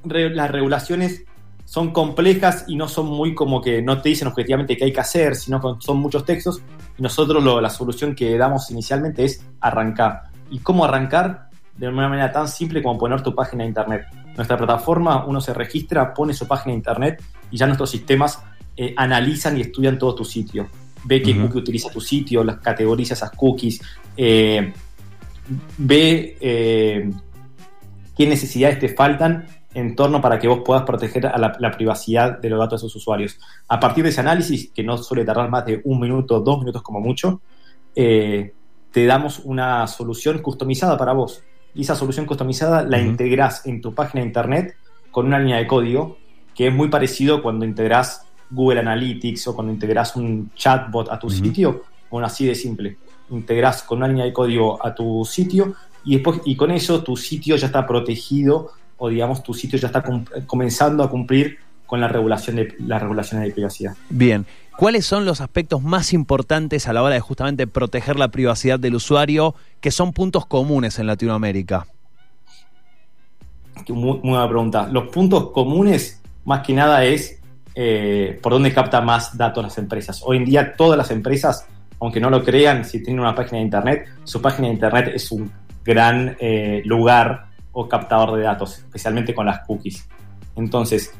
Re- 0.04 0.28
las 0.28 0.50
regulaciones 0.50 1.24
son 1.64 1.90
complejas 1.90 2.66
y 2.68 2.76
no 2.76 2.86
son 2.86 3.06
muy 3.06 3.34
como 3.34 3.62
que 3.62 3.80
no 3.80 4.02
te 4.02 4.10
dicen 4.10 4.28
objetivamente 4.28 4.76
qué 4.76 4.84
hay 4.84 4.92
que 4.92 5.00
hacer, 5.00 5.36
sino 5.36 5.58
que 5.58 5.68
son 5.82 5.96
muchos 5.96 6.26
textos. 6.26 6.60
Y 6.98 7.02
nosotros 7.02 7.42
lo- 7.42 7.62
la 7.62 7.70
solución 7.70 8.14
que 8.14 8.36
damos 8.36 8.70
inicialmente 8.70 9.24
es 9.24 9.42
arrancar. 9.62 10.24
¿Y 10.50 10.58
cómo 10.58 10.84
arrancar? 10.84 11.48
De 11.78 11.88
una 11.88 12.10
manera 12.10 12.30
tan 12.30 12.46
simple 12.46 12.82
como 12.82 12.98
poner 12.98 13.22
tu 13.22 13.34
página 13.34 13.62
de 13.62 13.68
internet. 13.68 14.04
Nuestra 14.36 14.58
plataforma, 14.58 15.24
uno 15.24 15.40
se 15.40 15.54
registra, 15.54 16.12
pone 16.12 16.34
su 16.34 16.46
página 16.46 16.72
de 16.72 16.76
internet 16.76 17.22
y 17.50 17.56
ya 17.56 17.64
nuestros 17.64 17.88
sistemas 17.90 18.38
eh, 18.76 18.94
analizan 18.96 19.56
y 19.56 19.62
estudian 19.62 19.98
todo 19.98 20.14
tu 20.14 20.24
sitio. 20.24 20.68
Ve 21.04 21.22
qué 21.22 21.32
Ujú. 21.32 21.42
cookie 21.42 21.58
utiliza 21.58 21.90
tu 21.90 22.00
sitio, 22.00 22.44
las 22.44 22.58
categoriza 22.58 23.14
esas 23.14 23.30
cookies, 23.30 23.80
eh, 24.16 24.72
ve 25.78 26.36
eh, 26.40 27.10
qué 28.16 28.26
necesidades 28.26 28.78
te 28.78 28.88
faltan 28.88 29.46
en 29.72 29.94
torno 29.94 30.20
para 30.20 30.38
que 30.38 30.48
vos 30.48 30.60
puedas 30.64 30.82
proteger 30.84 31.26
a 31.26 31.38
la, 31.38 31.56
la 31.58 31.70
privacidad 31.70 32.38
de 32.38 32.50
los 32.50 32.58
datos 32.58 32.80
de 32.80 32.88
sus 32.88 32.96
usuarios. 32.96 33.38
A 33.68 33.78
partir 33.78 34.04
de 34.04 34.10
ese 34.10 34.20
análisis, 34.20 34.70
que 34.74 34.82
no 34.82 34.96
suele 34.98 35.24
tardar 35.24 35.50
más 35.50 35.66
de 35.66 35.80
un 35.84 36.00
minuto, 36.00 36.40
dos 36.40 36.58
minutos 36.58 36.82
como 36.82 37.00
mucho, 37.00 37.42
te 37.94 39.06
damos 39.06 39.40
una 39.44 39.86
solución 39.86 40.38
customizada 40.38 40.96
para 40.96 41.12
vos. 41.12 41.42
Y 41.74 41.82
esa 41.82 41.94
solución 41.94 42.24
customizada 42.24 42.82
la 42.82 42.98
Ujú. 42.98 43.08
integrás 43.08 43.66
en 43.66 43.82
tu 43.82 43.94
página 43.94 44.22
de 44.22 44.28
internet 44.28 44.76
con 45.10 45.26
una 45.26 45.38
línea 45.38 45.58
de 45.58 45.66
código 45.66 46.16
que 46.54 46.68
es 46.68 46.74
muy 46.74 46.88
parecido 46.88 47.42
cuando 47.42 47.66
integrás 47.66 48.25
Google 48.50 48.80
Analytics 48.80 49.48
o 49.48 49.54
cuando 49.54 49.72
integrás 49.72 50.16
un 50.16 50.50
chatbot 50.54 51.10
a 51.10 51.18
tu 51.18 51.28
sitio, 51.30 51.84
bueno, 52.10 52.26
así 52.26 52.46
de 52.46 52.54
simple. 52.54 52.96
Integrás 53.30 53.82
con 53.82 53.98
una 53.98 54.08
línea 54.08 54.24
de 54.24 54.32
código 54.32 54.84
a 54.84 54.94
tu 54.94 55.24
sitio 55.24 55.74
y 56.04 56.14
después 56.14 56.40
y 56.44 56.54
con 56.56 56.70
eso 56.70 57.02
tu 57.02 57.16
sitio 57.16 57.56
ya 57.56 57.66
está 57.66 57.86
protegido 57.86 58.70
o 58.98 59.08
digamos 59.08 59.42
tu 59.42 59.52
sitio 59.52 59.78
ya 59.78 59.88
está 59.88 60.02
com- 60.02 60.24
comenzando 60.46 61.02
a 61.02 61.10
cumplir 61.10 61.58
con 61.86 62.00
la 62.00 62.08
regulación 62.08 62.56
de 62.56 62.74
las 62.78 63.00
regulaciones 63.02 63.46
de 63.46 63.52
privacidad. 63.52 63.96
Bien. 64.10 64.46
¿Cuáles 64.76 65.06
son 65.06 65.24
los 65.24 65.40
aspectos 65.40 65.82
más 65.82 66.12
importantes 66.12 66.86
a 66.86 66.92
la 66.92 67.02
hora 67.02 67.14
de 67.14 67.20
justamente 67.20 67.66
proteger 67.66 68.18
la 68.18 68.28
privacidad 68.28 68.78
del 68.78 68.94
usuario, 68.94 69.54
que 69.80 69.90
son 69.90 70.12
puntos 70.12 70.44
comunes 70.46 70.98
en 70.98 71.06
Latinoamérica? 71.06 71.86
Muy, 73.88 73.96
muy 73.96 74.20
buena 74.30 74.48
pregunta. 74.48 74.88
Los 74.90 75.08
puntos 75.08 75.50
comunes, 75.50 76.20
más 76.44 76.66
que 76.66 76.74
nada, 76.74 77.04
es 77.04 77.40
eh, 77.78 78.38
por 78.42 78.52
dónde 78.52 78.72
capta 78.72 79.02
más 79.02 79.36
datos 79.36 79.62
las 79.62 79.76
empresas. 79.76 80.22
Hoy 80.24 80.38
en 80.38 80.46
día 80.46 80.74
todas 80.74 80.96
las 80.96 81.10
empresas, 81.10 81.66
aunque 82.00 82.20
no 82.20 82.30
lo 82.30 82.42
crean, 82.42 82.86
si 82.86 83.02
tienen 83.02 83.20
una 83.20 83.34
página 83.34 83.58
de 83.58 83.64
internet, 83.64 84.08
su 84.24 84.40
página 84.40 84.68
de 84.68 84.74
internet 84.74 85.12
es 85.14 85.30
un 85.30 85.52
gran 85.84 86.34
eh, 86.40 86.80
lugar 86.86 87.48
o 87.72 87.86
captador 87.86 88.38
de 88.38 88.44
datos, 88.44 88.78
especialmente 88.78 89.34
con 89.34 89.44
las 89.44 89.60
cookies. 89.66 90.08
Entonces, 90.56 91.12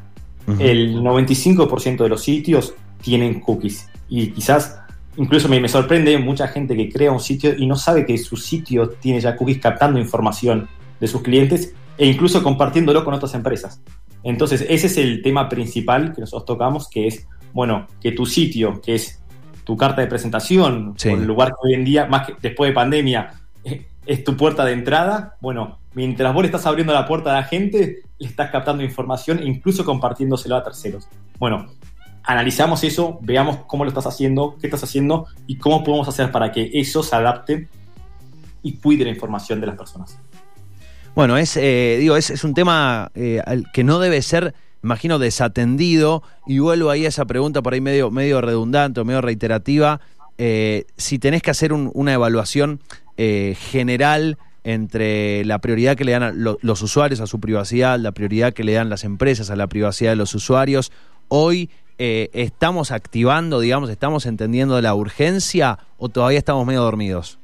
el 0.58 0.96
95% 1.02 2.04
de 2.04 2.08
los 2.08 2.22
sitios 2.22 2.72
tienen 3.02 3.40
cookies. 3.40 3.90
Y 4.08 4.28
quizás, 4.28 4.80
incluso 5.18 5.50
me, 5.50 5.60
me 5.60 5.68
sorprende 5.68 6.16
mucha 6.16 6.48
gente 6.48 6.74
que 6.74 6.88
crea 6.88 7.12
un 7.12 7.20
sitio 7.20 7.54
y 7.54 7.66
no 7.66 7.76
sabe 7.76 8.06
que 8.06 8.16
su 8.16 8.38
sitio 8.38 8.88
tiene 8.88 9.20
ya 9.20 9.36
cookies 9.36 9.58
captando 9.58 9.98
información 9.98 10.68
de 10.98 11.06
sus 11.06 11.20
clientes 11.20 11.74
e 11.98 12.06
incluso 12.06 12.42
compartiéndolo 12.42 13.04
con 13.04 13.12
otras 13.12 13.34
empresas. 13.34 13.82
Entonces, 14.26 14.66
ese 14.68 14.88
es 14.88 14.96
el 14.96 15.22
tema 15.22 15.48
principal 15.48 16.12
que 16.12 16.20
nosotros 16.20 16.44
tocamos, 16.46 16.88
que 16.88 17.06
es, 17.06 17.28
bueno, 17.52 17.86
que 18.00 18.10
tu 18.10 18.26
sitio, 18.26 18.80
que 18.80 18.96
es 18.96 19.22
tu 19.62 19.76
carta 19.76 20.00
de 20.00 20.08
presentación, 20.08 20.94
Sí. 20.96 21.10
o 21.10 21.14
el 21.16 21.24
lugar 21.26 21.50
que 21.50 21.68
hoy 21.68 21.74
en 21.74 21.84
día, 21.84 22.06
más 22.06 22.26
que 22.26 22.34
después 22.42 22.68
de 22.70 22.74
pandemia, 22.74 23.34
eh, 23.64 23.86
es 24.04 24.24
tu 24.24 24.36
puerta 24.36 24.64
de 24.64 24.72
entrada. 24.72 25.36
Bueno, 25.40 25.78
mientras 25.94 26.34
vos 26.34 26.42
le 26.42 26.46
estás 26.46 26.66
abriendo 26.66 26.92
la 26.92 27.06
puerta 27.06 27.30
a 27.30 27.34
la 27.34 27.44
gente, 27.44 28.02
le 28.18 28.26
estás 28.28 28.50
captando 28.50 28.82
información 28.82 29.38
e 29.38 29.44
incluso 29.46 29.84
compartiéndoselo 29.84 30.56
a 30.56 30.64
terceros. 30.64 31.08
Bueno, 31.38 31.66
analizamos 32.24 32.82
eso, 32.82 33.18
veamos 33.22 33.58
cómo 33.68 33.84
lo 33.84 33.88
estás 33.88 34.06
haciendo, 34.06 34.56
qué 34.60 34.66
estás 34.66 34.82
haciendo 34.82 35.26
y 35.46 35.58
cómo 35.58 35.84
podemos 35.84 36.08
hacer 36.08 36.32
para 36.32 36.50
que 36.50 36.68
eso 36.74 37.04
se 37.04 37.14
adapte 37.14 37.68
y 38.62 38.78
cuide 38.78 39.04
la 39.04 39.10
información 39.10 39.60
de 39.60 39.68
las 39.68 39.76
personas. 39.76 40.18
Bueno, 41.16 41.38
es, 41.38 41.56
eh, 41.56 41.96
digo, 41.98 42.16
es, 42.18 42.28
es 42.28 42.44
un 42.44 42.52
tema 42.52 43.10
eh, 43.14 43.40
que 43.72 43.82
no 43.84 43.98
debe 43.98 44.20
ser, 44.20 44.54
imagino, 44.84 45.18
desatendido. 45.18 46.22
Y 46.46 46.58
vuelvo 46.58 46.90
ahí 46.90 47.06
a 47.06 47.08
esa 47.08 47.24
pregunta 47.24 47.62
por 47.62 47.72
ahí 47.72 47.80
medio, 47.80 48.10
medio 48.10 48.42
redundante 48.42 49.00
o 49.00 49.04
medio 49.06 49.22
reiterativa. 49.22 49.98
Eh, 50.36 50.84
si 50.98 51.18
tenés 51.18 51.40
que 51.40 51.50
hacer 51.50 51.72
un- 51.72 51.90
una 51.94 52.12
evaluación 52.12 52.80
eh, 53.16 53.56
general 53.58 54.36
entre 54.62 55.42
la 55.46 55.58
prioridad 55.60 55.96
que 55.96 56.04
le 56.04 56.12
dan 56.12 56.22
a 56.22 56.32
lo- 56.32 56.58
los 56.60 56.82
usuarios 56.82 57.20
a 57.22 57.26
su 57.26 57.40
privacidad, 57.40 57.98
la 57.98 58.12
prioridad 58.12 58.52
que 58.52 58.62
le 58.62 58.74
dan 58.74 58.90
las 58.90 59.02
empresas 59.04 59.48
a 59.48 59.56
la 59.56 59.68
privacidad 59.68 60.10
de 60.10 60.16
los 60.16 60.34
usuarios, 60.34 60.92
hoy 61.28 61.70
estamos 61.98 62.90
activando, 62.90 63.58
digamos, 63.58 63.88
estamos 63.88 64.26
entendiendo 64.26 64.78
la 64.82 64.94
urgencia 64.94 65.78
o 65.96 66.10
todavía 66.10 66.36
estamos 66.38 66.66
medio 66.66 66.82
dormidos. 66.82 67.38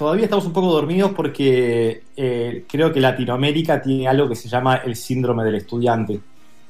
Todavía 0.00 0.24
estamos 0.24 0.46
un 0.46 0.54
poco 0.54 0.72
dormidos 0.72 1.12
porque 1.14 2.04
eh, 2.16 2.64
creo 2.66 2.90
que 2.90 3.00
Latinoamérica 3.00 3.82
tiene 3.82 4.08
algo 4.08 4.30
que 4.30 4.34
se 4.34 4.48
llama 4.48 4.76
el 4.76 4.96
síndrome 4.96 5.44
del 5.44 5.56
estudiante, 5.56 6.18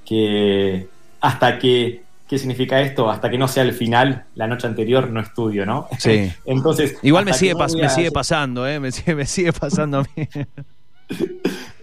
que 0.05 0.89
hasta 1.21 1.57
que, 1.57 2.03
¿qué 2.27 2.39
significa 2.39 2.81
esto? 2.81 3.09
Hasta 3.09 3.31
que 3.31 3.39
no 3.39 3.47
sea 3.47 3.63
el 3.63 3.73
final, 3.73 4.25
la 4.35 4.49
noche 4.49 4.67
anterior 4.67 5.09
no 5.11 5.21
estudio, 5.21 5.65
¿no? 5.65 5.87
Sí. 5.97 6.29
Entonces, 6.45 6.99
Igual 7.03 7.25
me 7.25 7.33
sigue, 7.33 7.53
no 7.53 7.61
pas- 7.61 7.81
me 7.81 7.89
sigue 7.89 8.11
pasando, 8.11 8.67
¿eh? 8.67 8.81
Me 8.81 8.91
sigue, 8.91 9.15
me 9.15 9.27
sigue 9.27 9.53
pasando 9.53 9.99
a 9.99 10.03
mí. 10.03 10.29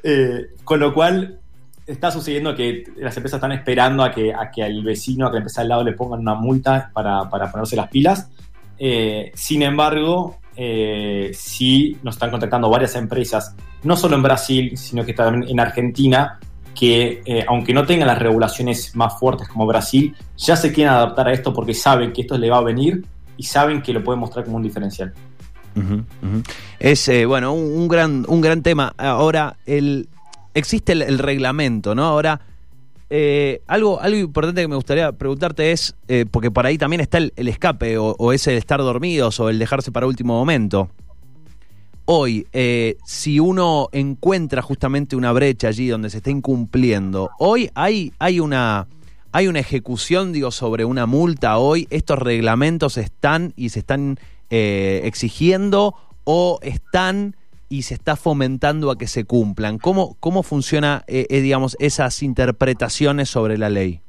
Eh, 0.04 0.48
con 0.66 0.80
lo 0.82 0.94
cual, 0.94 1.40
está 1.86 2.12
sucediendo 2.12 2.56
que 2.56 2.84
las 2.98 3.16
empresas 3.18 3.38
están 3.38 3.52
esperando 3.54 4.04
a 4.04 4.12
que, 4.12 4.34
a 4.34 4.52
que 4.52 4.64
al 4.64 4.84
vecino, 4.84 5.28
a 5.28 5.30
que 5.30 5.36
la 5.36 5.40
empresa 5.40 5.62
al 5.62 5.70
lado 5.70 5.84
le 5.86 5.94
pongan 5.94 6.20
una 6.20 6.36
multa 6.36 6.92
para, 6.94 7.30
para 7.30 7.50
ponerse 7.52 7.76
las 7.78 7.90
pilas. 7.90 8.30
Eh, 8.80 9.32
sin 9.34 9.64
embargo, 9.64 10.38
eh, 10.58 11.32
sí 11.34 11.98
nos 12.02 12.16
están 12.16 12.32
contactando 12.32 12.70
varias 12.70 12.96
empresas, 12.96 13.56
no 13.84 13.96
solo 13.96 14.16
en 14.16 14.24
Brasil, 14.24 14.76
sino 14.76 15.06
que 15.06 15.14
también 15.14 15.50
en 15.50 15.60
Argentina, 15.60 16.40
que 16.74 17.22
eh, 17.26 17.46
aunque 17.48 17.74
no 17.74 17.86
tengan 17.86 18.08
las 18.08 18.20
regulaciones 18.20 18.96
más 18.96 19.20
fuertes 19.20 19.48
como 19.48 19.68
Brasil, 19.68 20.16
ya 20.36 20.56
se 20.56 20.74
quieren 20.74 20.94
adaptar 20.94 21.28
a 21.28 21.34
esto 21.34 21.54
porque 21.54 21.74
saben 21.74 22.12
que 22.12 22.22
esto 22.22 22.38
le 22.38 22.50
va 22.50 22.58
a 22.58 22.64
venir 22.64 23.06
y 23.38 23.44
saben 23.44 23.82
que 23.82 23.94
lo 23.94 24.04
pueden 24.04 24.20
mostrar 24.20 24.46
como 24.46 24.58
un 24.58 24.64
diferencial. 24.64 25.14
Es, 26.80 27.08
eh, 27.08 27.26
bueno, 27.28 27.54
un, 27.54 27.64
un 27.64 27.88
gran, 27.88 28.26
un 28.28 28.42
gran 28.42 28.64
tema. 28.64 28.94
Ahora, 28.98 29.58
el, 29.68 30.10
existe 30.56 30.94
el, 30.94 31.04
el 31.04 31.20
reglamento, 31.20 31.94
¿no? 31.94 32.04
Ahora, 32.06 32.42
eh, 33.10 33.62
algo, 33.68 34.02
algo 34.02 34.18
importante 34.18 34.62
que 34.62 34.68
me 34.68 34.76
gustaría 34.76 35.12
preguntarte 35.14 35.72
es, 35.72 35.96
eh, 36.08 36.26
porque 36.30 36.52
por 36.52 36.66
ahí 36.66 36.78
también 36.78 37.00
está 37.00 37.18
el, 37.18 37.32
escape, 37.36 37.98
o, 37.98 38.34
ese 38.34 38.58
estar 38.58 38.80
dormidos, 38.80 39.40
o 39.40 39.50
el 39.50 39.60
dejarse 39.60 39.92
para 39.92 40.08
último 40.08 40.34
momento. 40.38 40.90
Hoy, 42.06 42.48
eh, 42.54 42.98
si 43.06 43.40
uno 43.40 43.90
encuentra 43.92 44.62
justamente 44.62 45.16
una 45.16 45.32
brecha 45.32 45.70
allí 45.70 45.88
donde 45.88 46.10
se 46.10 46.18
está 46.18 46.32
incumpliendo, 46.32 47.30
hoy 47.40 47.70
hay, 47.76 48.14
hay 48.20 48.40
una... 48.40 48.88
Hay 49.34 49.50
una 49.50 49.60
ejecución, 49.60 50.32
digo, 50.32 50.50
sobre 50.52 50.86
una 50.86 51.06
multa 51.06 51.58
hoy. 51.58 51.86
Estos 51.92 52.18
reglamentos 52.18 52.98
están 52.98 53.54
y 53.56 53.70
se 53.70 53.80
están 53.80 54.18
exigiendo 54.50 55.94
o 56.24 56.60
están 56.64 57.36
y 57.70 57.82
se 57.84 57.94
está 57.96 58.16
fomentando 58.16 58.92
a 58.92 58.98
que 58.98 59.08
se 59.08 59.26
cumplan. 59.26 59.78
¿Cómo, 59.78 60.16
cómo 60.20 60.44
funciona, 60.44 61.04
eh, 61.08 61.28
eh, 61.30 61.42
digamos, 61.42 61.76
esas 61.80 62.24
interpretaciones 62.24 63.30
sobre 63.30 63.58
la 63.58 63.70
ley? 63.70 64.02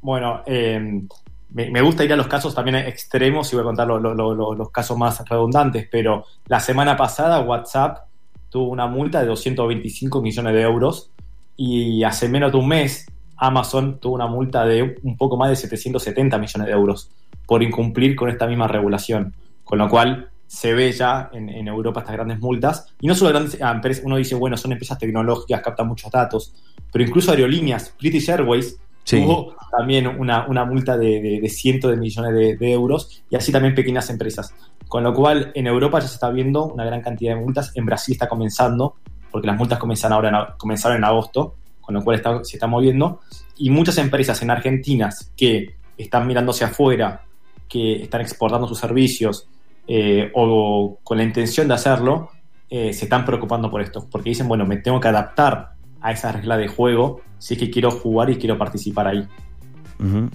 Bueno, 0.00 0.42
eh, 0.46 1.02
me, 1.50 1.80
gusta 1.82 2.04
ir 2.04 2.12
a 2.12 2.16
los 2.16 2.26
casos 2.26 2.54
también 2.54 2.76
extremos 2.76 3.52
y 3.52 3.56
voy 3.56 3.62
a 3.62 3.64
contar 3.66 3.86
lo- 3.86 3.98
lo- 4.00 4.54
los 4.54 4.70
casos 4.70 4.96
más 4.98 5.22
redundantes, 5.28 5.86
pero 5.90 6.24
la 6.46 6.60
semana 6.60 6.96
pasada 6.96 7.40
WhatsApp 7.40 8.06
tuvo 8.50 8.68
una 8.68 8.86
multa 8.86 9.20
de 9.20 9.26
225 9.26 10.20
millones 10.20 10.52
de 10.54 10.62
euros 10.62 11.10
y 11.56 12.02
hace 12.04 12.28
menos 12.28 12.52
de 12.52 12.58
un 12.58 12.68
mes 12.68 13.06
Amazon 13.36 13.98
tuvo 14.00 14.14
una 14.14 14.26
multa 14.26 14.64
de 14.64 14.96
un 15.02 15.16
poco 15.16 15.36
más 15.36 15.50
de 15.50 15.56
770 15.56 16.38
millones 16.38 16.66
de 16.68 16.72
euros 16.72 17.10
por 17.46 17.62
incumplir 17.62 18.14
con 18.16 18.28
esta 18.30 18.46
misma 18.46 18.68
regulación. 18.68 19.34
Con 19.64 19.78
lo 19.78 19.88
cual 19.88 20.30
se 20.54 20.72
ve 20.72 20.92
ya 20.92 21.30
en, 21.32 21.48
en 21.48 21.66
Europa 21.66 22.00
estas 22.00 22.14
grandes 22.14 22.38
multas. 22.40 22.86
Y 23.00 23.06
no 23.08 23.14
solo 23.14 23.30
grandes 23.30 23.58
empresas, 23.60 24.04
uno 24.04 24.16
dice, 24.16 24.34
bueno, 24.36 24.56
son 24.56 24.70
empresas 24.72 24.98
tecnológicas, 24.98 25.60
captan 25.62 25.88
muchos 25.88 26.10
datos, 26.12 26.54
pero 26.92 27.04
incluso 27.04 27.32
aerolíneas, 27.32 27.94
British 27.98 28.30
Airways, 28.30 28.78
Sí. 29.02 29.20
tuvo 29.20 29.54
también 29.76 30.06
una, 30.06 30.46
una 30.46 30.64
multa 30.64 30.96
de, 30.96 31.20
de- 31.20 31.40
de 31.42 31.48
cientos 31.50 31.90
de 31.90 31.98
millones 31.98 32.32
de, 32.32 32.56
de 32.56 32.72
euros 32.72 33.22
y 33.28 33.36
así 33.36 33.52
también 33.52 33.74
pequeñas 33.74 34.08
empresas. 34.08 34.54
Con 34.88 35.02
lo 35.02 35.12
cual, 35.12 35.50
en 35.54 35.66
Europa 35.66 35.98
ya 36.00 36.06
se 36.08 36.14
está 36.14 36.30
viendo 36.30 36.64
una 36.66 36.84
gran 36.86 37.02
cantidad 37.02 37.34
de 37.34 37.40
multas. 37.40 37.72
En 37.74 37.84
Brasil 37.84 38.12
está 38.14 38.28
comenzando, 38.28 38.94
porque 39.30 39.46
las 39.46 39.56
multas 39.58 39.78
comienzan 39.78 40.12
ahora 40.12 40.28
en 40.30 40.56
comenzaron 40.56 40.96
en 40.98 41.04
agosto, 41.04 41.56
con 41.82 41.94
lo 41.96 42.02
cual 42.02 42.16
está- 42.16 42.42
se 42.44 42.56
está 42.56 42.66
moviendo. 42.66 43.20
Y 43.58 43.68
muchas 43.68 43.98
empresas 43.98 44.40
en 44.40 44.50
Argentina 44.50 45.10
que 45.36 45.74
están 45.98 46.26
mirándose 46.26 46.64
afuera, 46.64 47.22
que 47.68 48.04
están 48.04 48.20
exportando 48.22 48.66
sus 48.68 48.78
servicios 48.78 49.48
eh, 49.86 50.30
o 50.34 50.98
con 51.02 51.18
la 51.18 51.24
intención 51.24 51.68
de 51.68 51.74
hacerlo, 51.74 52.30
eh, 52.70 52.92
se 52.92 53.04
están 53.04 53.24
preocupando 53.24 53.70
por 53.70 53.80
esto, 53.80 54.06
porque 54.10 54.30
dicen, 54.30 54.48
bueno, 54.48 54.66
me 54.66 54.76
tengo 54.76 55.00
que 55.00 55.08
adaptar 55.08 55.72
a 56.00 56.12
esa 56.12 56.32
regla 56.32 56.56
de 56.56 56.68
juego 56.68 57.20
si 57.38 57.54
es 57.54 57.60
que 57.60 57.70
quiero 57.70 57.90
jugar 57.90 58.30
y 58.30 58.36
quiero 58.36 58.58
participar 58.58 59.06
ahí. 59.08 59.26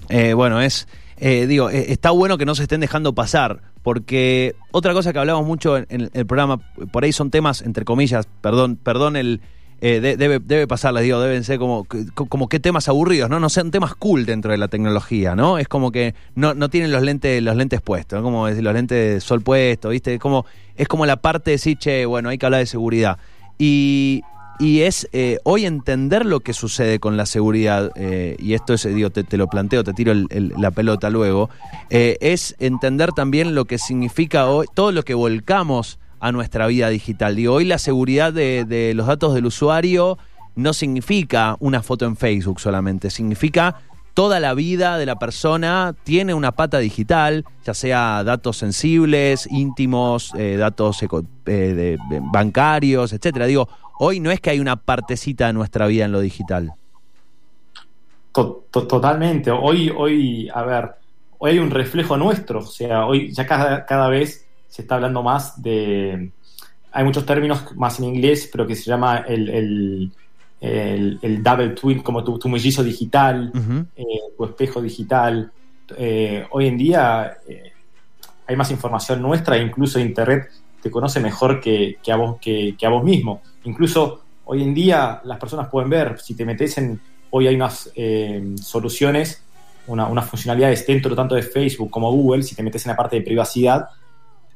Eh, 0.08 0.32
bueno, 0.34 0.60
es. 0.60 0.88
digo, 1.20 1.70
está 1.70 2.10
bueno 2.10 2.38
que 2.38 2.46
no 2.46 2.54
se 2.54 2.62
estén 2.62 2.80
dejando 2.80 3.14
pasar, 3.14 3.60
porque 3.82 4.54
otra 4.72 4.92
cosa 4.94 5.12
que 5.12 5.18
hablamos 5.18 5.46
mucho 5.46 5.76
en, 5.76 5.86
en 5.90 6.10
el 6.12 6.26
programa, 6.26 6.58
por 6.90 7.04
ahí 7.04 7.12
son 7.12 7.30
temas, 7.30 7.62
entre 7.62 7.84
comillas, 7.84 8.28
perdón, 8.40 8.76
perdón 8.76 9.16
el. 9.16 9.40
Eh, 9.80 10.00
de- 10.00 10.16
debe, 10.16 10.38
debe 10.38 10.66
pasarles, 10.66 11.02
digo, 11.04 11.20
deben 11.20 11.42
ser 11.44 11.58
como, 11.58 11.86
como 12.14 12.48
qué 12.48 12.60
temas 12.60 12.88
aburridos, 12.88 13.30
¿no? 13.30 13.40
No 13.40 13.48
sean 13.48 13.70
temas 13.70 13.94
cool 13.94 14.26
dentro 14.26 14.50
de 14.52 14.58
la 14.58 14.68
tecnología, 14.68 15.34
¿no? 15.34 15.58
Es 15.58 15.68
como 15.68 15.90
que 15.90 16.14
no, 16.34 16.54
no 16.54 16.68
tienen 16.68 16.92
los 16.92 17.02
lentes, 17.02 17.42
los 17.42 17.56
lentes 17.56 17.80
puestos, 17.80 18.18
¿no? 18.18 18.22
Como 18.22 18.48
los 18.48 18.74
lentes 18.74 19.14
de 19.14 19.20
sol 19.20 19.40
puestos, 19.42 19.90
¿viste? 19.92 20.14
Es 20.14 20.20
como, 20.20 20.44
es 20.76 20.86
como 20.88 21.06
la 21.06 21.16
parte 21.16 21.50
de 21.50 21.54
decir, 21.56 21.78
che, 21.78 22.04
bueno, 22.06 22.28
hay 22.28 22.38
que 22.38 22.46
hablar 22.46 22.60
de 22.60 22.66
seguridad. 22.66 23.18
Y, 23.58 24.22
y 24.58 24.80
es 24.82 25.08
eh, 25.12 25.38
hoy 25.44 25.64
entender 25.64 26.26
lo 26.26 26.40
que 26.40 26.52
sucede 26.52 26.98
con 26.98 27.16
la 27.16 27.24
seguridad, 27.24 27.92
eh, 27.96 28.36
y 28.38 28.52
esto 28.52 28.74
es, 28.74 28.84
eh, 28.84 28.90
digo, 28.90 29.08
te, 29.10 29.36
lo 29.38 29.46
planteo, 29.48 29.84
te 29.84 29.94
tiro 29.94 30.12
la 30.14 30.70
pelota 30.70 31.08
luego, 31.08 31.48
es 31.88 32.54
entender 32.58 33.12
también 33.12 33.54
lo 33.54 33.64
que 33.64 33.78
significa 33.78 34.46
hoy, 34.46 34.66
todo 34.74 34.92
lo 34.92 35.02
que 35.04 35.14
volcamos 35.14 35.98
a 36.20 36.32
nuestra 36.32 36.66
vida 36.66 36.88
digital. 36.88 37.34
Digo, 37.34 37.54
hoy 37.54 37.64
la 37.64 37.78
seguridad 37.78 38.32
de, 38.32 38.92
los 38.94 39.06
datos 39.06 39.34
del 39.34 39.46
usuario 39.46 40.18
no 40.54 40.72
significa 40.72 41.56
una 41.60 41.82
foto 41.82 42.04
en 42.04 42.16
Facebook 42.16 42.60
solamente, 42.60 43.10
significa 43.10 43.80
toda 44.14 44.38
la 44.40 44.52
vida 44.54 44.98
de 44.98 45.06
la 45.06 45.18
persona 45.18 45.94
tiene 46.04 46.34
una 46.34 46.52
pata 46.52 46.78
digital, 46.78 47.44
ya 47.64 47.72
sea 47.74 48.22
datos 48.24 48.58
sensibles, 48.58 49.48
íntimos, 49.50 50.32
eh, 50.36 50.56
datos 50.56 51.02
eh, 51.46 51.96
bancarios, 52.30 53.12
etcétera. 53.12 53.46
Digo, 53.46 53.68
hoy 53.98 54.20
no 54.20 54.30
es 54.30 54.40
que 54.40 54.50
hay 54.50 54.60
una 54.60 54.76
partecita 54.76 55.46
de 55.46 55.52
nuestra 55.54 55.86
vida 55.86 56.04
en 56.04 56.12
lo 56.12 56.20
digital. 56.20 56.72
To- 58.32 58.64
to- 58.70 58.86
totalmente. 58.86 59.50
Hoy, 59.50 59.92
hoy, 59.96 60.48
a 60.54 60.62
ver, 60.62 60.90
hoy 61.38 61.52
hay 61.52 61.58
un 61.58 61.70
reflejo 61.70 62.16
nuestro. 62.16 62.60
O 62.60 62.66
sea, 62.66 63.06
hoy 63.06 63.32
ya 63.32 63.46
cada, 63.46 63.86
cada 63.86 64.08
vez 64.08 64.46
se 64.70 64.82
está 64.82 64.94
hablando 64.94 65.22
más 65.22 65.60
de. 65.60 66.30
Hay 66.92 67.04
muchos 67.04 67.26
términos 67.26 67.64
más 67.76 67.98
en 67.98 68.06
inglés, 68.06 68.48
pero 68.50 68.66
que 68.66 68.74
se 68.74 68.84
llama 68.90 69.18
el, 69.28 69.48
el, 69.50 70.12
el- 70.60 71.18
el 71.22 71.42
double 71.42 71.68
twin, 71.70 72.00
como 72.00 72.24
tu, 72.24 72.38
tu 72.38 72.48
mellizo 72.48 72.82
digital, 72.82 73.50
eh, 73.96 74.04
tu 74.36 74.44
espejo 74.46 74.80
digital. 74.80 75.52
Eh, 75.96 76.46
hoy 76.50 76.66
en 76.68 76.78
día 76.78 77.36
eh, 77.48 77.72
hay 78.46 78.56
más 78.56 78.70
información 78.70 79.20
nuestra, 79.22 79.58
incluso 79.58 79.98
Internet 80.00 80.48
te 80.82 80.90
conoce 80.90 81.20
mejor 81.20 81.60
que, 81.60 81.98
que 82.02 82.10
a 82.12 82.16
vos, 82.16 82.38
que, 82.40 82.74
que 82.78 82.86
a 82.86 82.88
vos 82.90 83.04
mismo. 83.04 83.42
Incluso 83.64 84.22
hoy 84.46 84.62
en 84.62 84.72
día 84.74 85.20
las 85.24 85.38
personas 85.38 85.68
pueden 85.68 85.90
ver, 85.90 86.18
si 86.18 86.34
te 86.34 86.44
metes 86.44 86.78
en, 86.78 86.98
hoy 87.30 87.46
hay 87.46 87.54
unas 87.54 87.90
eh, 87.94 88.54
soluciones, 88.60 89.42
una- 89.86 90.06
unas 90.06 90.26
funcionalidades 90.28 90.86
dentro 90.86 91.14
tanto 91.14 91.34
de 91.34 91.42
Facebook 91.42 91.90
como 91.90 92.10
Google, 92.12 92.42
si 92.42 92.54
te 92.54 92.62
metes 92.62 92.84
en 92.86 92.90
la 92.90 92.96
parte 92.96 93.16
de 93.16 93.22
privacidad, 93.22 93.86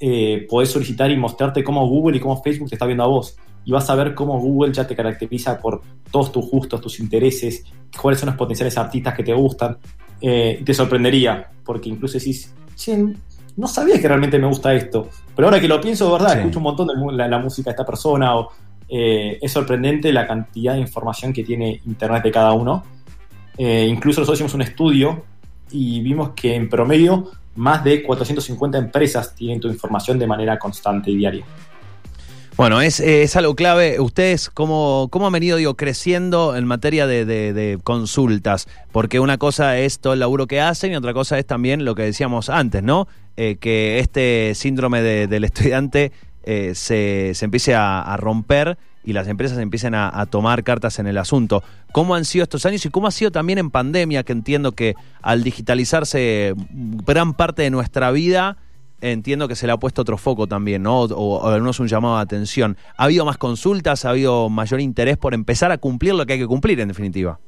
eh, 0.07 0.47
podés 0.51 0.69
solicitar 0.69 1.11
y 1.11 1.17
mostrarte 1.17 1.65
cómo 1.65 1.89
Google 1.89 2.19
y 2.19 2.21
cómo 2.21 2.43
Facebook 2.43 2.69
te 2.69 2.75
está 2.75 2.85
viendo 2.85 3.05
a 3.05 3.07
vos. 3.07 3.39
Y 3.65 3.73
vas 3.73 3.89
a 3.89 3.95
ver 3.95 4.15
cómo 4.15 4.39
Google 4.39 4.71
ya 4.71 4.87
te 4.87 4.95
caracteriza 4.95 5.59
por 5.59 5.81
todos 6.11 6.31
tus 6.31 6.51
gustos, 6.51 6.79
tus 6.83 7.01
intereses, 7.01 7.65
cuáles 7.99 8.21
son 8.21 8.27
los 8.27 8.37
potenciales 8.37 8.77
artistas 8.77 9.15
que 9.15 9.23
te 9.23 9.33
gustan. 9.33 9.79
eh, 10.21 10.61
te 10.63 10.75
sorprendería, 10.75 11.49
porque 11.65 11.89
incluso 11.89 12.19
decís, 12.19 12.55
no 13.57 13.67
sabía 13.67 13.99
que 13.99 14.07
realmente 14.07 14.39
me 14.39 14.47
gusta 14.47 14.75
esto, 14.75 15.09
pero 15.35 15.49
ahora 15.49 15.59
que 15.59 15.69
lo 15.69 15.81
pienso, 15.81 16.05
de 16.05 16.13
verdad, 16.13 16.39
escucho 16.39 16.59
un 16.59 16.65
montón 16.65 16.89
de 16.89 17.29
la, 17.29 17.39
música 17.39 17.71
de 17.71 17.73
esta 17.73 17.87
persona, 17.87 18.37
o, 18.37 18.51
eh, 18.91 19.39
es 19.41 19.53
sorprendente 19.53 20.13
la 20.13 20.27
cantidad 20.27 20.75
de 20.75 20.81
información 20.81 21.33
que 21.33 21.45
tiene 21.45 21.81
Internet 21.87 22.25
de 22.25 22.31
cada 22.31 22.53
uno. 22.53 22.85
Eh, 23.57 23.87
incluso 23.89 24.21
nosotros 24.21 24.39
hicimos 24.39 24.55
un 24.55 24.63
estudio 24.63 25.25
y 25.71 26.03
vimos 26.03 26.33
que 26.37 26.55
en 26.55 26.69
promedio 26.69 27.31
más 27.57 27.85
de 27.85 28.03
450 28.03 28.79
empresas 28.79 29.35
tienen 29.35 29.61
tu 29.61 29.69
información 29.69 30.19
de 30.19 30.27
manera 30.27 30.59
constante 30.59 31.11
y 31.11 31.17
diaria. 31.17 31.45
Bueno, 32.57 32.81
es, 32.81 33.01
es 33.01 33.35
algo 33.35 33.57
clave. 33.57 33.99
¿Ustedes 33.99 34.49
cómo, 34.49 35.09
cómo 35.11 35.27
han 35.27 35.33
venido 35.33 35.57
digo, 35.57 35.75
creciendo 35.75 36.55
en 36.55 36.67
materia 36.67 37.09
de, 37.09 37.79
consultas? 37.83 38.69
Porque 38.93 39.19
una 39.19 39.39
cosa 39.39 39.79
es 39.79 39.99
todo 39.99 40.13
el 40.13 40.21
laburo 40.21 40.47
que 40.47 40.61
hacen 40.61 40.93
y 40.93 40.97
otra 40.97 41.13
cosa 41.13 41.37
es 41.37 41.47
también 41.47 41.85
lo 41.85 41.97
que 41.97 42.03
decíamos 42.03 42.49
antes, 42.49 42.85
¿no? 42.85 43.09
Eh, 43.37 43.57
que 43.59 43.99
este 43.99 44.53
síndrome 44.55 45.03
del 45.03 45.43
estudiante 45.43 46.13
eh, 46.45 46.73
se, 46.77 47.33
se, 47.35 47.45
empiece 47.45 47.75
a, 47.75 48.17
romper 48.19 48.79
y 49.05 49.13
las 49.13 49.29
empresas 49.29 49.59
empiecen 49.59 49.95
a, 49.95 50.27
tomar 50.27 50.65
cartas 50.65 50.99
en 50.99 51.07
el 51.07 51.19
asunto. 51.19 51.63
¿Cómo 51.93 52.15
han 52.15 52.25
sido 52.25 52.43
estos 52.43 52.65
años 52.67 52.85
y 52.87 52.91
cómo 52.91 53.07
ha 53.07 53.11
sido 53.11 53.31
también 53.31 53.59
en 53.59 53.71
pandemia, 53.71 54.23
que 54.23 54.33
entiendo 54.33 54.73
que 54.73 54.95
al 55.23 55.43
digitalizarse 55.43 56.55
gran 57.07 57.35
parte 57.35 57.63
de 57.63 57.71
nuestra 57.71 58.11
vida 58.11 58.57
entiendo 59.01 59.49
que 59.49 59.57
se 59.57 59.67
le 59.67 59.73
ha 59.73 59.77
puesto 59.77 60.03
otro 60.03 60.17
foco 60.17 60.47
también, 60.47 60.83
¿no? 60.83 61.03
O, 61.03 61.47
al 61.47 61.61
menos 61.61 61.79
un 61.79 61.89
llamado 61.89 62.17
de 62.17 62.23
atención. 62.23 62.79
¿Ha 62.97 63.05
habido 63.05 63.27
más 63.27 63.37
consultas? 63.37 64.05
¿Ha 64.07 64.11
habido 64.11 64.49
mayor 64.49 64.81
interés 64.81 65.19
por 65.19 65.35
empezar 65.35 65.71
a 65.71 65.79
cumplir 65.79 66.15
lo 66.15 66.25
que 66.25 66.35
hay 66.35 66.39
que 66.39 66.47
cumplir, 66.47 66.81
en 66.81 66.89
definitiva? 66.89 67.39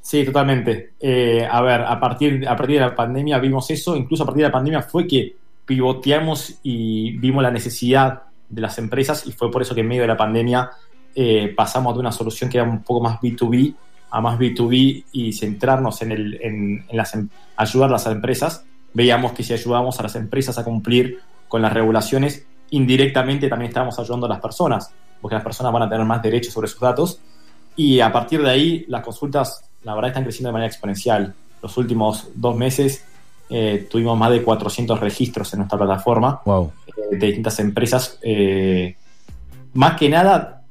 Sí, 0.00 0.24
totalmente. 0.24 0.92
Eh, 1.00 1.46
a 1.50 1.60
ver, 1.62 1.80
a 1.80 1.98
partir, 1.98 2.46
a 2.46 2.56
partir 2.56 2.76
de 2.76 2.80
la 2.80 2.94
pandemia 2.94 3.38
vimos 3.38 3.70
eso, 3.70 3.96
incluso 3.96 4.24
a 4.24 4.26
partir 4.26 4.42
de 4.42 4.48
la 4.48 4.52
pandemia 4.52 4.82
fue 4.82 5.06
que 5.06 5.36
pivoteamos 5.64 6.60
y 6.62 7.12
vimos 7.18 7.42
la 7.42 7.50
necesidad 7.50 8.22
de 8.48 8.60
las 8.60 8.78
empresas 8.78 9.26
y 9.26 9.32
fue 9.32 9.50
por 9.50 9.62
eso 9.62 9.74
que 9.74 9.82
en 9.82 9.88
medio 9.88 10.02
de 10.02 10.08
la 10.08 10.16
pandemia 10.16 10.70
eh, 11.14 11.52
pasamos 11.56 11.94
de 11.94 12.00
una 12.00 12.12
solución 12.12 12.48
que 12.50 12.58
era 12.58 12.68
un 12.68 12.82
poco 12.82 13.00
más 13.00 13.20
B2B 13.20 13.74
a 14.10 14.20
más 14.20 14.38
B2B 14.38 15.04
y 15.12 15.32
centrarnos 15.32 16.00
en, 16.02 16.12
el, 16.12 16.38
en, 16.40 16.84
las, 16.92 17.14
em, 17.14 17.28
ayudar 17.56 17.90
a 17.90 17.92
las 17.92 18.06
empresas 18.06 18.64
veíamos 18.92 19.32
que 19.32 19.42
si 19.42 19.52
ayudamos 19.52 19.98
a 20.00 20.02
las 20.02 20.16
empresas 20.16 20.58
a 20.58 20.64
cumplir 20.64 21.20
con 21.46 21.62
las 21.62 21.72
regulaciones, 21.72 22.46
indirectamente 22.70 23.48
también 23.48 23.68
estábamos 23.68 23.98
ayudando 23.98 24.26
a 24.26 24.28
las 24.28 24.40
personas, 24.40 24.92
porque 25.20 25.34
las 25.34 25.44
personas 25.44 25.72
van 25.72 25.82
a 25.82 25.88
tener 25.88 26.04
más 26.04 26.22
derechos 26.22 26.52
sobre 26.52 26.68
sus 26.68 26.80
datos. 26.80 27.20
Y 27.76 28.00
a 28.00 28.12
partir 28.12 28.42
de 28.42 28.50
ahí, 28.50 28.84
las 28.88 29.04
consultas, 29.04 29.62
la 29.84 29.94
verdad, 29.94 30.10
están 30.10 30.24
creciendo 30.24 30.48
de 30.48 30.52
manera 30.54 30.68
exponencial. 30.68 31.34
Los 31.62 31.76
últimos 31.76 32.28
dos 32.34 32.56
meses 32.56 33.04
eh, 33.50 33.86
tuvimos 33.90 34.18
más 34.18 34.30
de 34.30 34.42
400 34.42 34.98
registros 35.00 35.52
en 35.54 35.60
nuestra 35.60 35.78
plataforma 35.78 36.40
eh, 36.44 36.68
de 37.10 37.26
distintas 37.26 37.58
empresas. 37.60 38.18
Eh, 38.22 38.96
más 39.74 39.98
que 39.98 40.08
nada, 40.08 40.62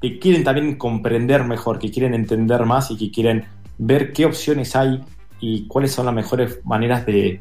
que 0.00 0.18
quieren 0.18 0.44
también 0.44 0.76
comprender 0.76 1.44
mejor, 1.44 1.78
que 1.78 1.90
quieren 1.90 2.14
entender 2.14 2.64
más 2.64 2.90
y 2.90 2.96
que 2.96 3.10
quieren 3.10 3.44
ver 3.78 4.12
qué 4.12 4.26
opciones 4.26 4.76
hay 4.76 5.00
y 5.40 5.66
cuáles 5.66 5.92
son 5.92 6.06
las 6.06 6.14
mejores 6.14 6.60
maneras 6.64 7.06
de, 7.06 7.40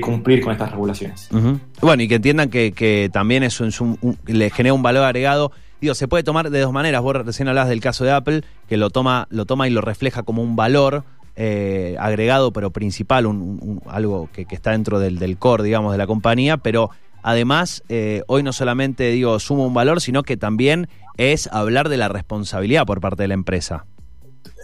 cumplir 0.00 0.42
con 0.42 0.52
estas 0.52 0.70
regulaciones. 0.70 1.28
Bueno, 1.80 2.02
y 2.02 2.08
que 2.08 2.16
entiendan 2.16 2.50
que, 2.50 3.10
también 3.12 3.42
eso 3.42 3.64
es 3.64 3.78
le 4.26 4.50
genera 4.50 4.74
un 4.74 4.82
valor 4.82 5.04
agregado. 5.04 5.52
Digo, 5.80 5.94
se 5.94 6.08
puede 6.08 6.24
tomar 6.24 6.50
de 6.50 6.60
dos 6.60 6.72
maneras. 6.72 7.02
Vos 7.02 7.14
recién 7.16 7.48
hablabas 7.48 7.68
del 7.68 7.80
caso 7.80 8.04
de 8.04 8.12
Apple, 8.12 8.42
que 8.68 8.76
lo 8.76 8.90
toma, 8.90 9.28
lo 9.30 9.44
toma 9.44 9.68
y 9.68 9.70
lo 9.70 9.82
refleja 9.82 10.22
como 10.22 10.42
un 10.42 10.56
valor 10.56 11.04
eh, 11.38 11.96
agregado, 12.00 12.50
pero 12.50 12.70
principal, 12.70 13.26
un, 13.26 13.82
algo 13.86 14.30
que, 14.32 14.46
está 14.50 14.70
dentro 14.70 14.98
del, 14.98 15.36
core, 15.36 15.64
digamos, 15.64 15.92
de 15.92 15.98
la 15.98 16.06
compañía, 16.06 16.56
pero 16.56 16.90
además, 17.26 17.82
eh, 17.88 18.22
hoy 18.28 18.44
no 18.44 18.52
solamente 18.52 19.10
digo 19.10 19.40
suma 19.40 19.66
un 19.66 19.74
valor, 19.74 20.00
sino 20.00 20.22
que 20.22 20.36
también 20.36 20.88
es 21.16 21.48
hablar 21.48 21.88
de 21.88 21.96
la 21.96 22.08
responsabilidad 22.08 22.86
por 22.86 23.00
parte 23.00 23.24
de 23.24 23.28
la 23.28 23.34
empresa. 23.34 23.84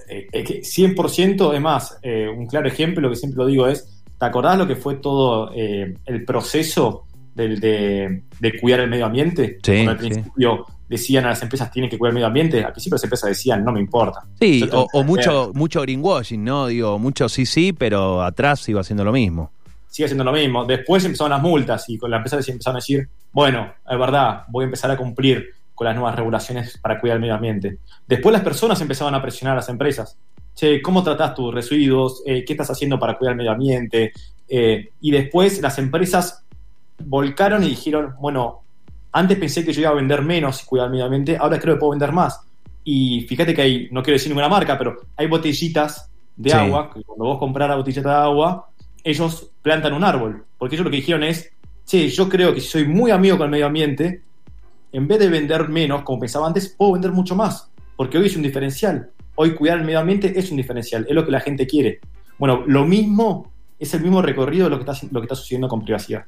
100% 0.08 1.54
es 1.54 1.60
más, 1.60 1.98
eh, 2.02 2.28
un 2.28 2.46
claro 2.46 2.68
ejemplo, 2.68 3.02
lo 3.02 3.10
que 3.10 3.16
siempre 3.16 3.38
lo 3.38 3.46
digo 3.46 3.66
es, 3.66 4.04
¿te 4.16 4.26
acordás 4.26 4.56
lo 4.56 4.68
que 4.68 4.76
fue 4.76 4.94
todo 4.96 5.50
eh, 5.56 5.92
el 6.06 6.24
proceso 6.24 7.06
de, 7.34 8.22
cuidar 8.60 8.80
el 8.80 8.90
medio 8.90 9.06
ambiente? 9.06 9.58
Sí, 9.60 9.84
al 9.84 9.96
principio 9.96 10.64
decían 10.88 11.24
a 11.24 11.30
las 11.30 11.42
empresas 11.42 11.68
tienen 11.72 11.90
que 11.90 11.98
cuidar 11.98 12.10
el 12.10 12.14
medio 12.14 12.26
ambiente, 12.28 12.62
al 12.62 12.72
principio 12.72 12.94
las 12.94 13.02
empresas 13.02 13.30
decían 13.30 13.64
no 13.64 13.72
me 13.72 13.80
importa. 13.80 14.20
Sí, 14.40 14.68
o, 14.72 15.02
mucho, 15.02 15.50
mucho 15.52 15.80
greenwashing, 15.80 16.44
¿no? 16.44 16.68
Digo, 16.68 16.96
mucho 17.00 17.28
sí, 17.28 17.44
sí, 17.44 17.72
pero 17.72 18.22
atrás 18.22 18.68
iba 18.68 18.82
haciendo 18.82 19.02
lo 19.02 19.10
mismo. 19.10 19.50
Sigue 19.92 20.06
haciendo 20.06 20.24
lo 20.24 20.32
mismo. 20.32 20.64
Después 20.64 21.04
empezaron 21.04 21.32
las 21.32 21.42
multas 21.42 21.86
y 21.90 21.98
con 21.98 22.10
la 22.10 22.16
empresa 22.16 22.36
empezaron 22.36 22.76
a 22.76 22.78
decir, 22.78 23.06
bueno, 23.30 23.74
es 23.86 23.98
verdad, 23.98 24.44
voy 24.48 24.62
a 24.62 24.64
empezar 24.64 24.90
a 24.90 24.96
cumplir 24.96 25.50
con 25.74 25.86
las 25.86 25.94
nuevas 25.94 26.16
regulaciones 26.16 26.78
para 26.78 26.98
cuidar 26.98 27.16
el 27.16 27.20
medio 27.20 27.34
ambiente. 27.34 27.76
Después 28.06 28.32
las 28.32 28.42
personas 28.42 28.80
empezaban 28.80 29.14
a 29.14 29.20
presionar 29.20 29.52
a 29.52 29.56
las 29.56 29.68
empresas. 29.68 30.16
Che, 30.54 30.80
¿cómo 30.80 31.02
tratás 31.02 31.34
tus 31.34 31.52
residuos? 31.52 32.22
Eh, 32.24 32.42
¿Qué 32.42 32.54
estás 32.54 32.70
haciendo 32.70 32.98
para 32.98 33.18
cuidar 33.18 33.32
el 33.32 33.36
medio 33.36 33.52
ambiente? 33.52 34.14
Eh, 34.48 34.92
y 35.02 35.10
después 35.10 35.60
las 35.60 35.78
empresas 35.78 36.42
volcaron 37.04 37.62
y 37.62 37.68
dijeron, 37.68 38.14
bueno, 38.18 38.62
antes 39.12 39.36
pensé 39.36 39.62
que 39.62 39.74
yo 39.74 39.82
iba 39.82 39.90
a 39.90 39.94
vender 39.94 40.22
menos 40.22 40.62
y 40.62 40.66
cuidar 40.66 40.86
el 40.86 40.92
medio 40.92 41.04
ambiente, 41.04 41.36
ahora 41.38 41.60
creo 41.60 41.74
que 41.74 41.80
puedo 41.80 41.90
vender 41.90 42.12
más. 42.12 42.40
Y 42.82 43.26
fíjate 43.28 43.54
que 43.54 43.60
hay, 43.60 43.88
no 43.90 44.02
quiero 44.02 44.14
decir 44.14 44.30
ninguna 44.30 44.48
marca, 44.48 44.78
pero 44.78 44.96
hay 45.16 45.26
botellitas 45.26 46.10
de 46.34 46.52
agua, 46.52 46.90
que 46.92 47.02
cuando 47.02 47.26
vos 47.26 47.38
compras 47.38 47.68
la 47.68 47.76
botellita 47.76 48.08
de 48.08 48.14
agua, 48.14 48.70
ellos 49.04 49.50
plantan 49.62 49.92
un 49.94 50.04
árbol. 50.04 50.44
Porque 50.58 50.76
ellos 50.76 50.84
lo 50.84 50.90
que 50.90 50.98
dijeron 50.98 51.22
es, 51.22 51.50
che, 51.86 52.08
yo 52.08 52.28
creo 52.28 52.54
que 52.54 52.60
si 52.60 52.68
soy 52.68 52.86
muy 52.86 53.10
amigo 53.10 53.36
con 53.36 53.46
el 53.46 53.50
medio 53.50 53.66
ambiente, 53.66 54.22
en 54.92 55.08
vez 55.08 55.18
de 55.18 55.28
vender 55.28 55.68
menos, 55.68 56.02
como 56.02 56.20
pensaba 56.20 56.46
antes, 56.46 56.68
puedo 56.68 56.92
vender 56.92 57.12
mucho 57.12 57.34
más, 57.34 57.70
porque 57.96 58.18
hoy 58.18 58.26
es 58.26 58.36
un 58.36 58.42
diferencial. 58.42 59.10
Hoy 59.34 59.54
cuidar 59.54 59.78
el 59.78 59.84
medio 59.84 60.00
ambiente 60.00 60.38
es 60.38 60.50
un 60.50 60.58
diferencial, 60.58 61.06
es 61.08 61.14
lo 61.14 61.24
que 61.24 61.30
la 61.30 61.40
gente 61.40 61.66
quiere. 61.66 62.00
Bueno, 62.38 62.64
lo 62.66 62.84
mismo 62.84 63.50
es 63.78 63.94
el 63.94 64.02
mismo 64.02 64.20
recorrido 64.20 64.64
de 64.64 64.70
lo 64.70 64.78
que 64.78 64.90
está, 64.90 65.06
lo 65.10 65.20
que 65.20 65.24
está 65.24 65.34
sucediendo 65.34 65.68
con 65.68 65.82
privacidad. 65.82 66.24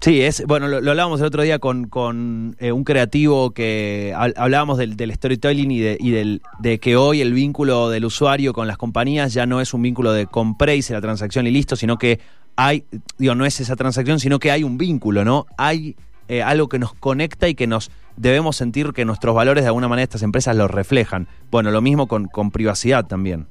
Sí, 0.00 0.20
es, 0.20 0.44
bueno, 0.46 0.68
lo, 0.68 0.76
hablábamos 0.76 1.20
el 1.20 1.26
otro 1.26 1.42
día 1.42 1.58
con, 1.58 2.56
eh, 2.60 2.70
un 2.70 2.84
creativo 2.84 3.50
que 3.50 4.14
hablábamos 4.14 4.78
del, 4.78 5.12
storytelling 5.12 5.70
y, 5.72 5.80
de, 5.80 5.98
del, 6.00 6.40
de 6.60 6.78
que 6.78 6.96
hoy 6.96 7.20
el 7.20 7.32
vínculo 7.32 7.90
del 7.90 8.04
usuario 8.04 8.52
con 8.52 8.68
las 8.68 8.78
compañías 8.78 9.34
ya 9.34 9.44
no 9.44 9.60
es 9.60 9.74
un 9.74 9.82
vínculo 9.82 10.12
de 10.12 10.26
compré, 10.26 10.76
hice 10.76 10.92
la 10.92 11.00
transacción 11.00 11.48
y 11.48 11.50
listo, 11.50 11.74
sino 11.74 11.98
que 11.98 12.20
hay, 12.54 12.84
digo, 13.18 13.34
no 13.34 13.44
es 13.44 13.60
esa 13.60 13.74
transacción, 13.74 14.20
sino 14.20 14.38
que 14.38 14.50
hay 14.52 14.62
un 14.62 14.78
vínculo, 14.78 15.24
¿no? 15.24 15.46
Hay 15.56 15.96
eh, 16.28 16.42
algo 16.42 16.68
que 16.68 16.78
nos 16.78 16.92
conecta 16.92 17.48
y 17.48 17.54
que 17.54 17.66
nos 17.66 17.90
debemos 18.16 18.56
sentir 18.56 18.92
que 18.92 19.04
nuestros 19.04 19.34
valores 19.34 19.64
de 19.64 19.68
alguna 19.68 19.88
manera 19.88 20.04
estas 20.04 20.22
empresas 20.22 20.54
los 20.54 20.70
reflejan. 20.70 21.26
Bueno, 21.50 21.70
lo 21.70 21.80
mismo 21.80 22.06
con, 22.06 22.50
privacidad 22.50 23.06
también. 23.06 23.46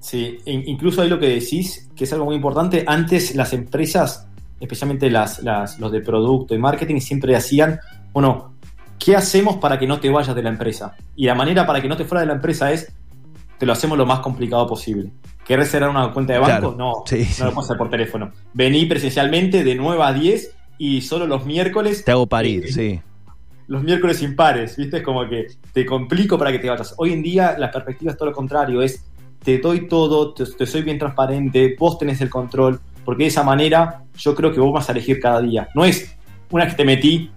Sí, 0.00 0.38
incluso 0.46 1.02
hay 1.02 1.08
lo 1.08 1.20
que 1.20 1.28
decís, 1.28 1.88
que 1.94 2.04
es 2.04 2.12
algo 2.12 2.24
muy 2.24 2.36
importante. 2.36 2.84
Antes 2.86 3.34
las 3.36 3.52
empresas, 3.52 4.26
especialmente 4.62 5.10
las, 5.10 5.42
los 5.78 5.90
de 5.90 6.00
producto 6.00 6.54
y 6.54 6.58
marketing, 6.58 7.00
siempre 7.00 7.34
hacían, 7.34 7.80
bueno, 8.12 8.54
¿qué 8.98 9.16
hacemos 9.16 9.56
para 9.56 9.78
que 9.78 9.86
no 9.86 9.98
te 9.98 10.08
vayas 10.08 10.36
de 10.36 10.42
la 10.42 10.50
empresa? 10.50 10.96
Y 11.16 11.26
la 11.26 11.34
manera 11.34 11.66
para 11.66 11.82
que 11.82 11.88
no 11.88 11.96
te 11.96 12.04
fuera 12.04 12.20
de 12.20 12.28
la 12.28 12.34
empresa 12.34 12.72
es, 12.72 12.92
te 13.58 13.66
lo 13.66 13.72
hacemos 13.72 13.98
lo 13.98 14.06
más 14.06 14.20
complicado 14.20 14.66
posible. 14.66 15.10
¿Querés 15.44 15.70
cerrar 15.70 15.90
una 15.90 16.12
cuenta 16.12 16.34
de 16.34 16.38
banco? 16.38 16.74
no, 16.78 16.78
no 16.78 16.92
lo 16.94 17.04
puedes 17.04 17.58
hacer 17.58 17.76
por 17.76 17.90
teléfono. 17.90 18.30
Vení 18.54 18.86
presencialmente 18.86 19.64
de 19.64 19.74
9 19.74 20.00
a 20.02 20.12
10 20.12 20.54
y 20.78 21.00
solo 21.00 21.26
los 21.26 21.44
miércoles. 21.44 22.04
Te 22.04 22.12
hago 22.12 22.26
parir, 22.26 22.66
eh, 22.66 22.72
sí. 22.72 23.00
Los 23.66 23.82
miércoles 23.82 24.22
impares, 24.22 24.76
¿viste? 24.76 24.98
Es 24.98 25.02
como 25.02 25.28
que 25.28 25.46
te 25.72 25.84
complico 25.84 26.38
para 26.38 26.52
que 26.52 26.60
te 26.60 26.68
vayas. 26.68 26.94
Hoy 26.98 27.12
en 27.12 27.22
día 27.22 27.56
la 27.58 27.70
perspectiva 27.70 28.12
es 28.12 28.16
todo 28.16 28.30
lo 28.30 28.34
contrario, 28.34 28.80
es 28.82 29.04
te 29.42 29.58
doy 29.58 29.88
todo, 29.88 30.34
te, 30.34 30.66
soy 30.66 30.82
bien 30.82 30.98
transparente, 30.98 31.74
vos 31.78 31.98
tenés 31.98 32.20
el 32.20 32.30
control, 32.30 32.80
porque 33.04 33.24
de 33.24 33.28
esa 33.28 33.42
manera 33.42 34.02
yo 34.16 34.34
creo 34.34 34.52
que 34.52 34.60
vos 34.60 34.72
vas 34.72 34.88
a 34.88 34.92
elegir 34.92 35.20
cada 35.20 35.40
día. 35.40 35.68
No 35.74 35.84
es 35.84 36.14
una 36.50 36.66
que 36.68 36.74
te 36.74 36.84
metí, 36.84 37.30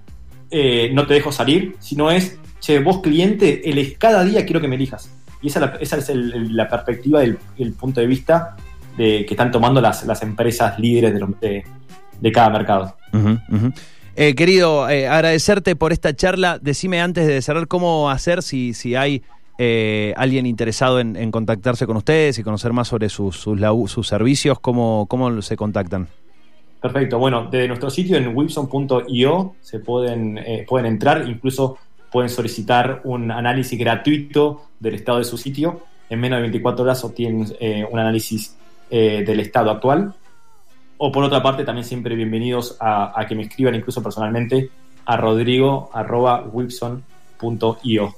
eh, 0.51 0.91
no 0.93 1.05
te 1.07 1.13
dejo 1.13 1.31
salir, 1.31 1.75
sino 1.79 2.11
es, 2.11 2.37
che, 2.59 2.79
vos 2.79 3.01
cliente, 3.01 3.61
cada 3.97 4.23
día 4.23 4.45
quiero 4.45 4.61
que 4.61 4.67
me 4.67 4.75
elijas. 4.75 5.09
Y 5.41 5.47
esa, 5.47 5.75
esa 5.79 5.97
es 5.97 6.09
la 6.09 6.67
perspectiva 6.67 7.19
del 7.19 7.37
el 7.57 7.73
punto 7.73 8.01
de 8.01 8.07
vista 8.07 8.55
de, 8.97 9.25
que 9.25 9.33
están 9.33 9.51
tomando 9.51 9.81
las, 9.81 10.05
las 10.05 10.21
empresas 10.23 10.79
líderes 10.79 11.13
de, 11.13 11.63
de 12.19 12.31
cada 12.31 12.49
mercado. 12.49 12.95
Eh, 14.15 14.33
querido, 14.35 14.89
eh, 14.89 15.07
agradecerte 15.07 15.75
por 15.75 15.91
esta 15.91 16.15
charla. 16.15 16.57
Decime 16.61 17.01
antes 17.01 17.27
de 17.27 17.41
cerrar 17.41 17.67
cómo 17.67 18.09
hacer 18.09 18.43
si, 18.43 18.73
si 18.73 18.95
hay 18.95 19.23
eh, 19.57 20.13
alguien 20.17 20.45
interesado 20.45 20.99
en, 20.99 21.31
contactarse 21.31 21.85
con 21.85 21.97
ustedes 21.97 22.39
y 22.39 22.43
conocer 22.43 22.73
más 22.73 22.87
sobre 22.87 23.09
sus, 23.09 23.47
servicios, 24.03 24.59
¿cómo, 24.59 25.05
¿cómo 25.07 25.41
se 25.41 25.55
contactan? 25.55 26.07
Perfecto, 26.81 27.17
bueno, 27.17 27.47
desde 27.49 27.67
nuestro 27.67 27.89
sitio 27.89 28.17
en 28.17 28.35
wilson.io 28.35 29.55
se 29.61 29.79
pueden, 29.79 30.39
pueden 30.67 30.85
entrar, 30.85 31.27
incluso 31.27 31.77
pueden 32.11 32.29
solicitar 32.29 33.01
un 33.05 33.31
análisis 33.31 33.79
gratuito 33.79 34.65
del 34.79 34.95
estado 34.95 35.17
de 35.17 35.25
su 35.25 35.37
sitio. 35.37 35.81
En 36.09 36.19
menos 36.19 36.37
de 36.37 36.41
24 36.43 36.83
horas 36.83 37.03
obtienen 37.03 37.47
un 37.91 37.99
análisis 37.99 38.55
eh, 38.89 39.23
del 39.25 39.39
Estado 39.39 39.71
actual. 39.71 40.13
O 40.97 41.11
por 41.11 41.23
otra 41.23 41.41
parte, 41.41 41.65
también 41.65 41.85
siempre 41.85 42.15
bienvenidos 42.15 42.77
a, 42.79 43.19
a 43.19 43.25
que 43.25 43.33
me 43.33 43.41
escriban 43.43 43.73
incluso 43.73 44.03
personalmente 44.03 44.69
a 45.05 45.17
rodrigo.wipson.io. 45.17 48.15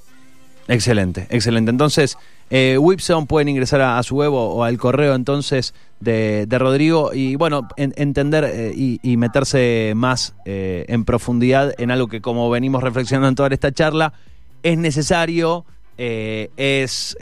Excelente, 0.68 1.28
excelente. 1.30 1.72
Entonces, 1.72 2.18
eh, 2.50 2.78
Wipson 2.78 3.26
pueden 3.26 3.48
ingresar 3.50 3.82
a, 3.82 4.02
su 4.04 4.16
web 4.16 4.34
o, 4.34 4.64
al 4.64 4.78
correo 4.78 5.16
entonces 5.16 5.74
de, 6.00 6.46
Rodrigo 6.50 7.12
y 7.14 7.36
bueno, 7.36 7.68
entender 7.78 8.44
eh, 8.46 8.74
y, 8.76 9.18
meterse 9.18 9.94
más 9.96 10.36
eh, 10.46 10.86
en 10.90 11.06
profundidad 11.06 11.74
en 11.78 11.92
algo 11.92 12.08
que 12.08 12.22
como 12.22 12.50
venimos 12.50 12.84
reflexionando 12.84 13.30
en 13.30 13.36
toda 13.36 13.50
esta 13.52 13.72
charla, 13.72 14.14
es 14.64 14.78
necesario, 14.78 15.66
eh, 15.98 16.50
es, 16.58 17.18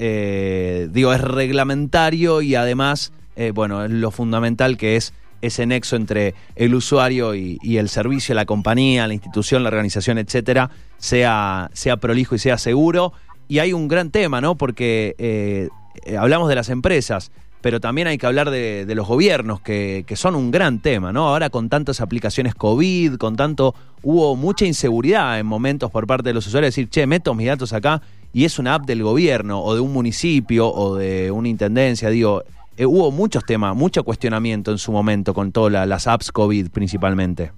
digo, 0.92 1.14
es 1.14 1.22
reglamentario 1.22 2.42
y 2.42 2.56
además, 2.56 3.14
bueno, 3.54 3.86
es 3.86 3.92
lo 3.92 4.10
fundamental 4.12 4.78
que 4.78 4.96
es 4.96 5.14
ese 5.42 5.68
nexo 5.68 5.96
entre 5.96 6.34
el 6.56 6.74
usuario 6.74 7.36
y, 7.36 7.60
y, 7.62 7.78
el 7.78 7.90
servicio, 7.90 8.34
la 8.34 8.46
compañía, 8.46 9.08
la 9.08 9.14
institución, 9.14 9.64
la 9.64 9.70
organización, 9.70 10.18
etcétera, 10.18 10.72
sea, 10.98 11.70
sea 11.74 11.98
prolijo 11.98 12.36
y 12.36 12.40
sea 12.40 12.58
seguro 12.58 13.14
y 13.48 13.60
hay 13.60 13.74
un 13.74 13.88
gran 13.88 14.12
tema, 14.12 14.42
¿no? 14.42 14.56
Porque 14.56 15.16
eh, 15.18 15.70
eh, 16.06 16.18
hablamos 16.18 16.50
de 16.50 16.56
las 16.56 16.70
empresas, 16.70 17.32
pero 17.62 17.80
también 17.80 18.08
hay 18.08 18.18
que 18.18 18.28
hablar 18.28 18.52
de, 18.52 18.86
los 18.96 19.08
gobiernos, 19.08 19.60
que, 19.62 20.04
que, 20.06 20.16
son 20.16 20.36
un 20.36 20.52
gran 20.52 20.80
tema, 20.80 21.12
¿no? 21.12 21.28
Ahora 21.28 21.50
con 21.50 21.70
tantas 21.70 22.00
aplicaciones 22.00 22.54
COVID, 22.54 23.16
con 23.16 23.36
tanto, 23.36 23.74
hubo 24.04 24.36
mucha 24.36 24.66
inseguridad 24.66 25.40
en 25.40 25.48
momentos 25.48 25.90
por 25.90 26.06
parte 26.06 26.30
de 26.30 26.34
los 26.34 26.46
usuarios, 26.46 26.76
decir, 26.76 26.90
che, 26.90 27.08
meto 27.08 27.34
mis 27.34 27.48
datos 27.48 27.74
acá 27.74 28.02
y 28.34 28.46
es 28.46 28.60
una 28.60 28.76
app 28.76 28.86
del 28.86 29.02
gobierno 29.02 29.64
o 29.64 29.74
de 29.74 29.80
un 29.80 29.94
municipio 29.94 30.72
o 30.72 30.96
de 30.96 31.32
una 31.32 31.48
intendencia, 31.48 32.10
digo, 32.10 32.44
eh, 32.78 32.86
hubo 32.86 33.10
muchos 33.10 33.46
temas, 33.46 33.76
mucho 33.76 34.04
cuestionamiento 34.04 34.72
en 34.72 34.78
su 34.78 34.92
momento 34.92 35.34
con 35.34 35.52
todas 35.52 35.88
las 35.88 36.08
apps 36.08 36.32
COVID 36.32 36.70
principalmente. 36.70 37.52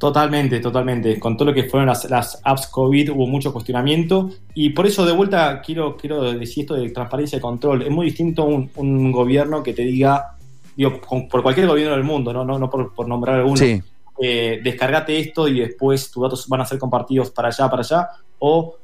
Totalmente, 0.00 0.60
totalmente. 0.60 1.20
Con 1.20 1.36
todo 1.36 1.50
lo 1.50 1.54
que 1.54 1.64
fueron 1.64 1.88
las, 1.88 2.40
apps 2.42 2.68
COVID 2.68 3.10
hubo 3.10 3.26
mucho 3.26 3.52
cuestionamiento. 3.52 4.30
Y 4.54 4.70
por 4.70 4.86
eso 4.86 5.04
de 5.04 5.12
vuelta 5.12 5.60
quiero, 5.60 5.94
quiero 5.94 6.22
decir 6.32 6.62
esto 6.62 6.74
de 6.74 6.88
transparencia 6.88 7.36
y 7.36 7.40
control. 7.42 7.82
Es 7.82 7.90
muy 7.90 8.06
distinto 8.06 8.44
un, 8.44 9.12
gobierno 9.12 9.62
que 9.62 9.74
te 9.74 9.82
diga, 9.82 10.38
digo, 10.74 11.02
por 11.02 11.42
cualquier 11.42 11.66
gobierno 11.66 11.96
del 11.96 12.04
mundo, 12.04 12.32
no, 12.32 12.46
no, 12.46 12.58
no 12.58 12.70
por, 12.70 13.06
nombrar 13.06 13.40
alguno, 13.40 13.60
eh, 14.22 14.60
descargate 14.64 15.18
esto 15.18 15.46
y 15.46 15.60
después 15.60 16.10
tus 16.10 16.22
datos 16.22 16.48
van 16.48 16.62
a 16.62 16.64
ser 16.64 16.78
compartidos 16.78 17.30
para 17.30 17.48
allá, 17.48 17.68
para 17.68 17.82
allá, 17.82 18.08
o 18.38 18.76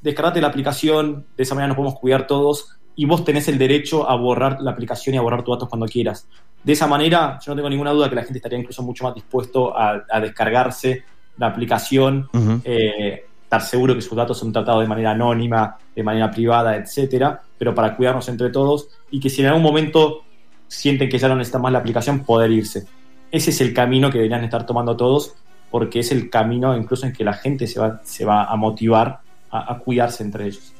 descargate 0.00 0.40
la 0.40 0.48
aplicación, 0.48 1.24
de 1.36 1.42
esa 1.44 1.54
manera 1.54 1.68
nos 1.68 1.76
podemos 1.76 2.00
cuidar 2.00 2.26
todos 2.26 2.80
y 2.98 3.04
vos 3.04 3.24
tenés 3.24 3.46
el 3.46 3.58
derecho 3.58 4.10
a 4.10 4.16
borrar 4.16 4.60
la 4.60 4.72
aplicación 4.72 5.14
y 5.14 5.18
a 5.18 5.20
borrar 5.20 5.44
tus 5.44 5.54
datos 5.54 5.68
cuando 5.68 5.86
quieras. 5.86 6.26
De 6.64 6.72
esa 6.72 6.88
manera, 6.88 7.38
yo 7.46 7.52
no 7.52 7.56
tengo 7.56 7.70
ninguna 7.70 7.92
duda 7.92 8.08
que 8.08 8.16
la 8.16 8.24
gente 8.24 8.38
estaría 8.38 8.58
incluso 8.58 8.82
mucho 8.82 9.04
más 9.04 9.14
dispuesto 9.14 9.72
a, 9.78 10.02
descargarse 10.20 11.04
la 11.36 11.46
aplicación, 11.46 12.28
eh, 12.64 13.22
estar 13.44 13.62
seguro 13.62 13.94
que 13.94 14.02
sus 14.02 14.16
datos 14.16 14.36
son 14.36 14.52
tratados 14.52 14.82
de 14.82 14.88
manera 14.88 15.12
anónima, 15.12 15.78
de 15.94 16.02
manera 16.02 16.28
privada, 16.28 16.74
etcétera, 16.74 17.40
pero 17.56 17.72
para 17.72 17.94
cuidarnos 17.94 18.28
entre 18.30 18.50
todos 18.50 18.88
y 19.12 19.20
que 19.20 19.30
si 19.30 19.42
en 19.42 19.46
algún 19.46 19.62
momento 19.62 20.24
sienten 20.66 21.08
que 21.08 21.20
ya 21.20 21.28
no 21.28 21.36
necesitan 21.36 21.62
más 21.62 21.70
la 21.70 21.78
aplicación, 21.78 22.24
poder 22.24 22.50
irse. 22.50 22.84
Ese 23.30 23.50
es 23.50 23.60
el 23.60 23.72
camino 23.72 24.10
que 24.10 24.18
deberían 24.18 24.42
estar 24.42 24.66
tomando 24.66 24.96
todos, 24.96 25.36
porque 25.70 26.00
es 26.00 26.10
el 26.10 26.30
camino 26.30 26.76
incluso 26.76 27.06
en 27.06 27.12
que 27.12 27.22
la 27.22 27.34
gente 27.34 27.68
se 27.68 27.78
va, 27.78 28.00
se 28.02 28.24
va 28.24 28.46
a 28.46 28.56
motivar 28.56 29.20
a 29.50 29.78
cuidarse 29.78 30.24
entre 30.24 30.46
ellos. 30.46 30.74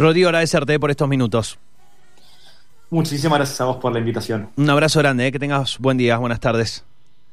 Rodrigo, 0.00 0.28
agradecerte 0.28 0.80
por 0.80 0.90
estos 0.90 1.08
minutos. 1.08 1.58
Muchísimas 2.88 3.38
gracias 3.38 3.60
a 3.60 3.66
vos 3.66 3.76
por 3.76 3.92
la 3.92 3.98
invitación. 3.98 4.48
Un 4.56 4.68
abrazo 4.70 4.98
grande, 4.98 5.26
eh, 5.26 5.32
que 5.32 5.38
tengas 5.38 5.78
buen 5.78 5.98
día, 5.98 6.16
buenas 6.16 6.40
tardes. 6.40 6.84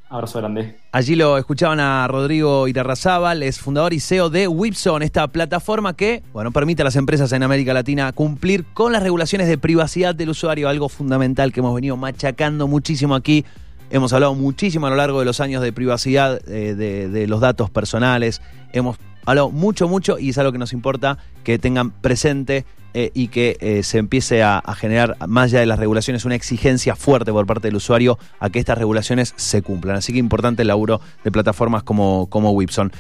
Abrazo 0.10 0.40
grande. 0.40 0.78
Allí 0.92 1.16
lo 1.16 1.38
escuchaban 1.38 1.80
a 1.80 2.08
Rodrigo 2.08 2.68
Irarrazábal, 2.68 3.42
es 3.44 3.60
fundador 3.60 3.94
y 3.94 4.00
CEO 4.00 4.30
de 4.30 4.48
Wipson, 4.48 5.02
esta 5.02 5.28
plataforma 5.28 5.96
que, 5.96 6.24
bueno, 6.34 6.52
permite 6.52 6.82
a 6.82 6.86
las 6.86 6.96
empresas 6.96 7.32
en 7.32 7.44
América 7.44 7.74
Latina 7.74 8.12
cumplir 8.12 8.66
con 8.74 8.92
las 8.92 9.02
regulaciones 9.02 9.48
de 9.48 9.58
privacidad 9.58 10.14
del 10.14 10.30
usuario, 10.30 10.70
algo 10.70 10.90
fundamental 10.90 11.52
que 11.52 11.62
hemos 11.62 11.74
venido 11.74 11.98
machacando 11.98 12.68
muchísimo 12.68 13.16
aquí. 13.16 13.46
Hemos 13.90 14.12
hablado 14.12 14.36
muchísimo 14.36 14.88
a 14.88 14.90
lo 14.90 14.98
largo 14.98 15.20
de 15.20 15.26
los 15.26 15.40
años 15.40 15.62
de 15.62 15.72
privacidad 15.72 16.40
eh, 16.50 16.76
de 16.76 17.28
los 17.28 17.40
datos 17.40 17.70
personales. 17.70 18.42
Hemos 18.74 18.98
hablado 19.32 19.52
mucho, 19.52 19.88
mucho 19.88 20.18
y 20.20 20.30
es 20.30 20.38
algo 20.38 20.52
que 20.52 20.58
nos 20.58 20.74
importa 20.74 21.18
que 21.44 21.60
tengan 21.60 21.92
presente 21.92 22.66
eh, 22.94 23.12
y 23.14 23.28
que 23.28 23.58
eh, 23.60 23.84
se 23.84 24.00
empiece 24.00 24.42
a, 24.42 24.64
generar, 24.76 25.18
más 25.28 25.46
allá 25.46 25.60
de 25.60 25.66
las 25.66 25.78
regulaciones, 25.78 26.26
una 26.26 26.36
exigencia 26.36 26.96
fuerte 26.96 27.32
por 27.32 27.46
parte 27.46 27.68
del 27.68 27.76
usuario 27.76 28.18
a 28.40 28.50
que 28.50 28.60
estas 28.60 28.78
regulaciones 28.78 29.34
se 29.36 29.62
cumplan. 29.62 29.98
Así 29.98 30.14
que 30.14 30.20
importante 30.20 30.64
el 30.64 30.70
laburo 30.70 31.02
de 31.24 31.32
plataformas 31.32 31.84
como, 31.84 32.28
como 32.30 32.52
Wipson. 32.52 32.92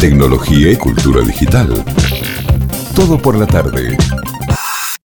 Tecnología 0.00 0.72
y 0.72 0.76
cultura 0.76 1.20
digital. 1.20 1.84
Todo 2.96 3.18
por 3.18 3.36
la 3.36 3.46
tarde. 3.46 3.96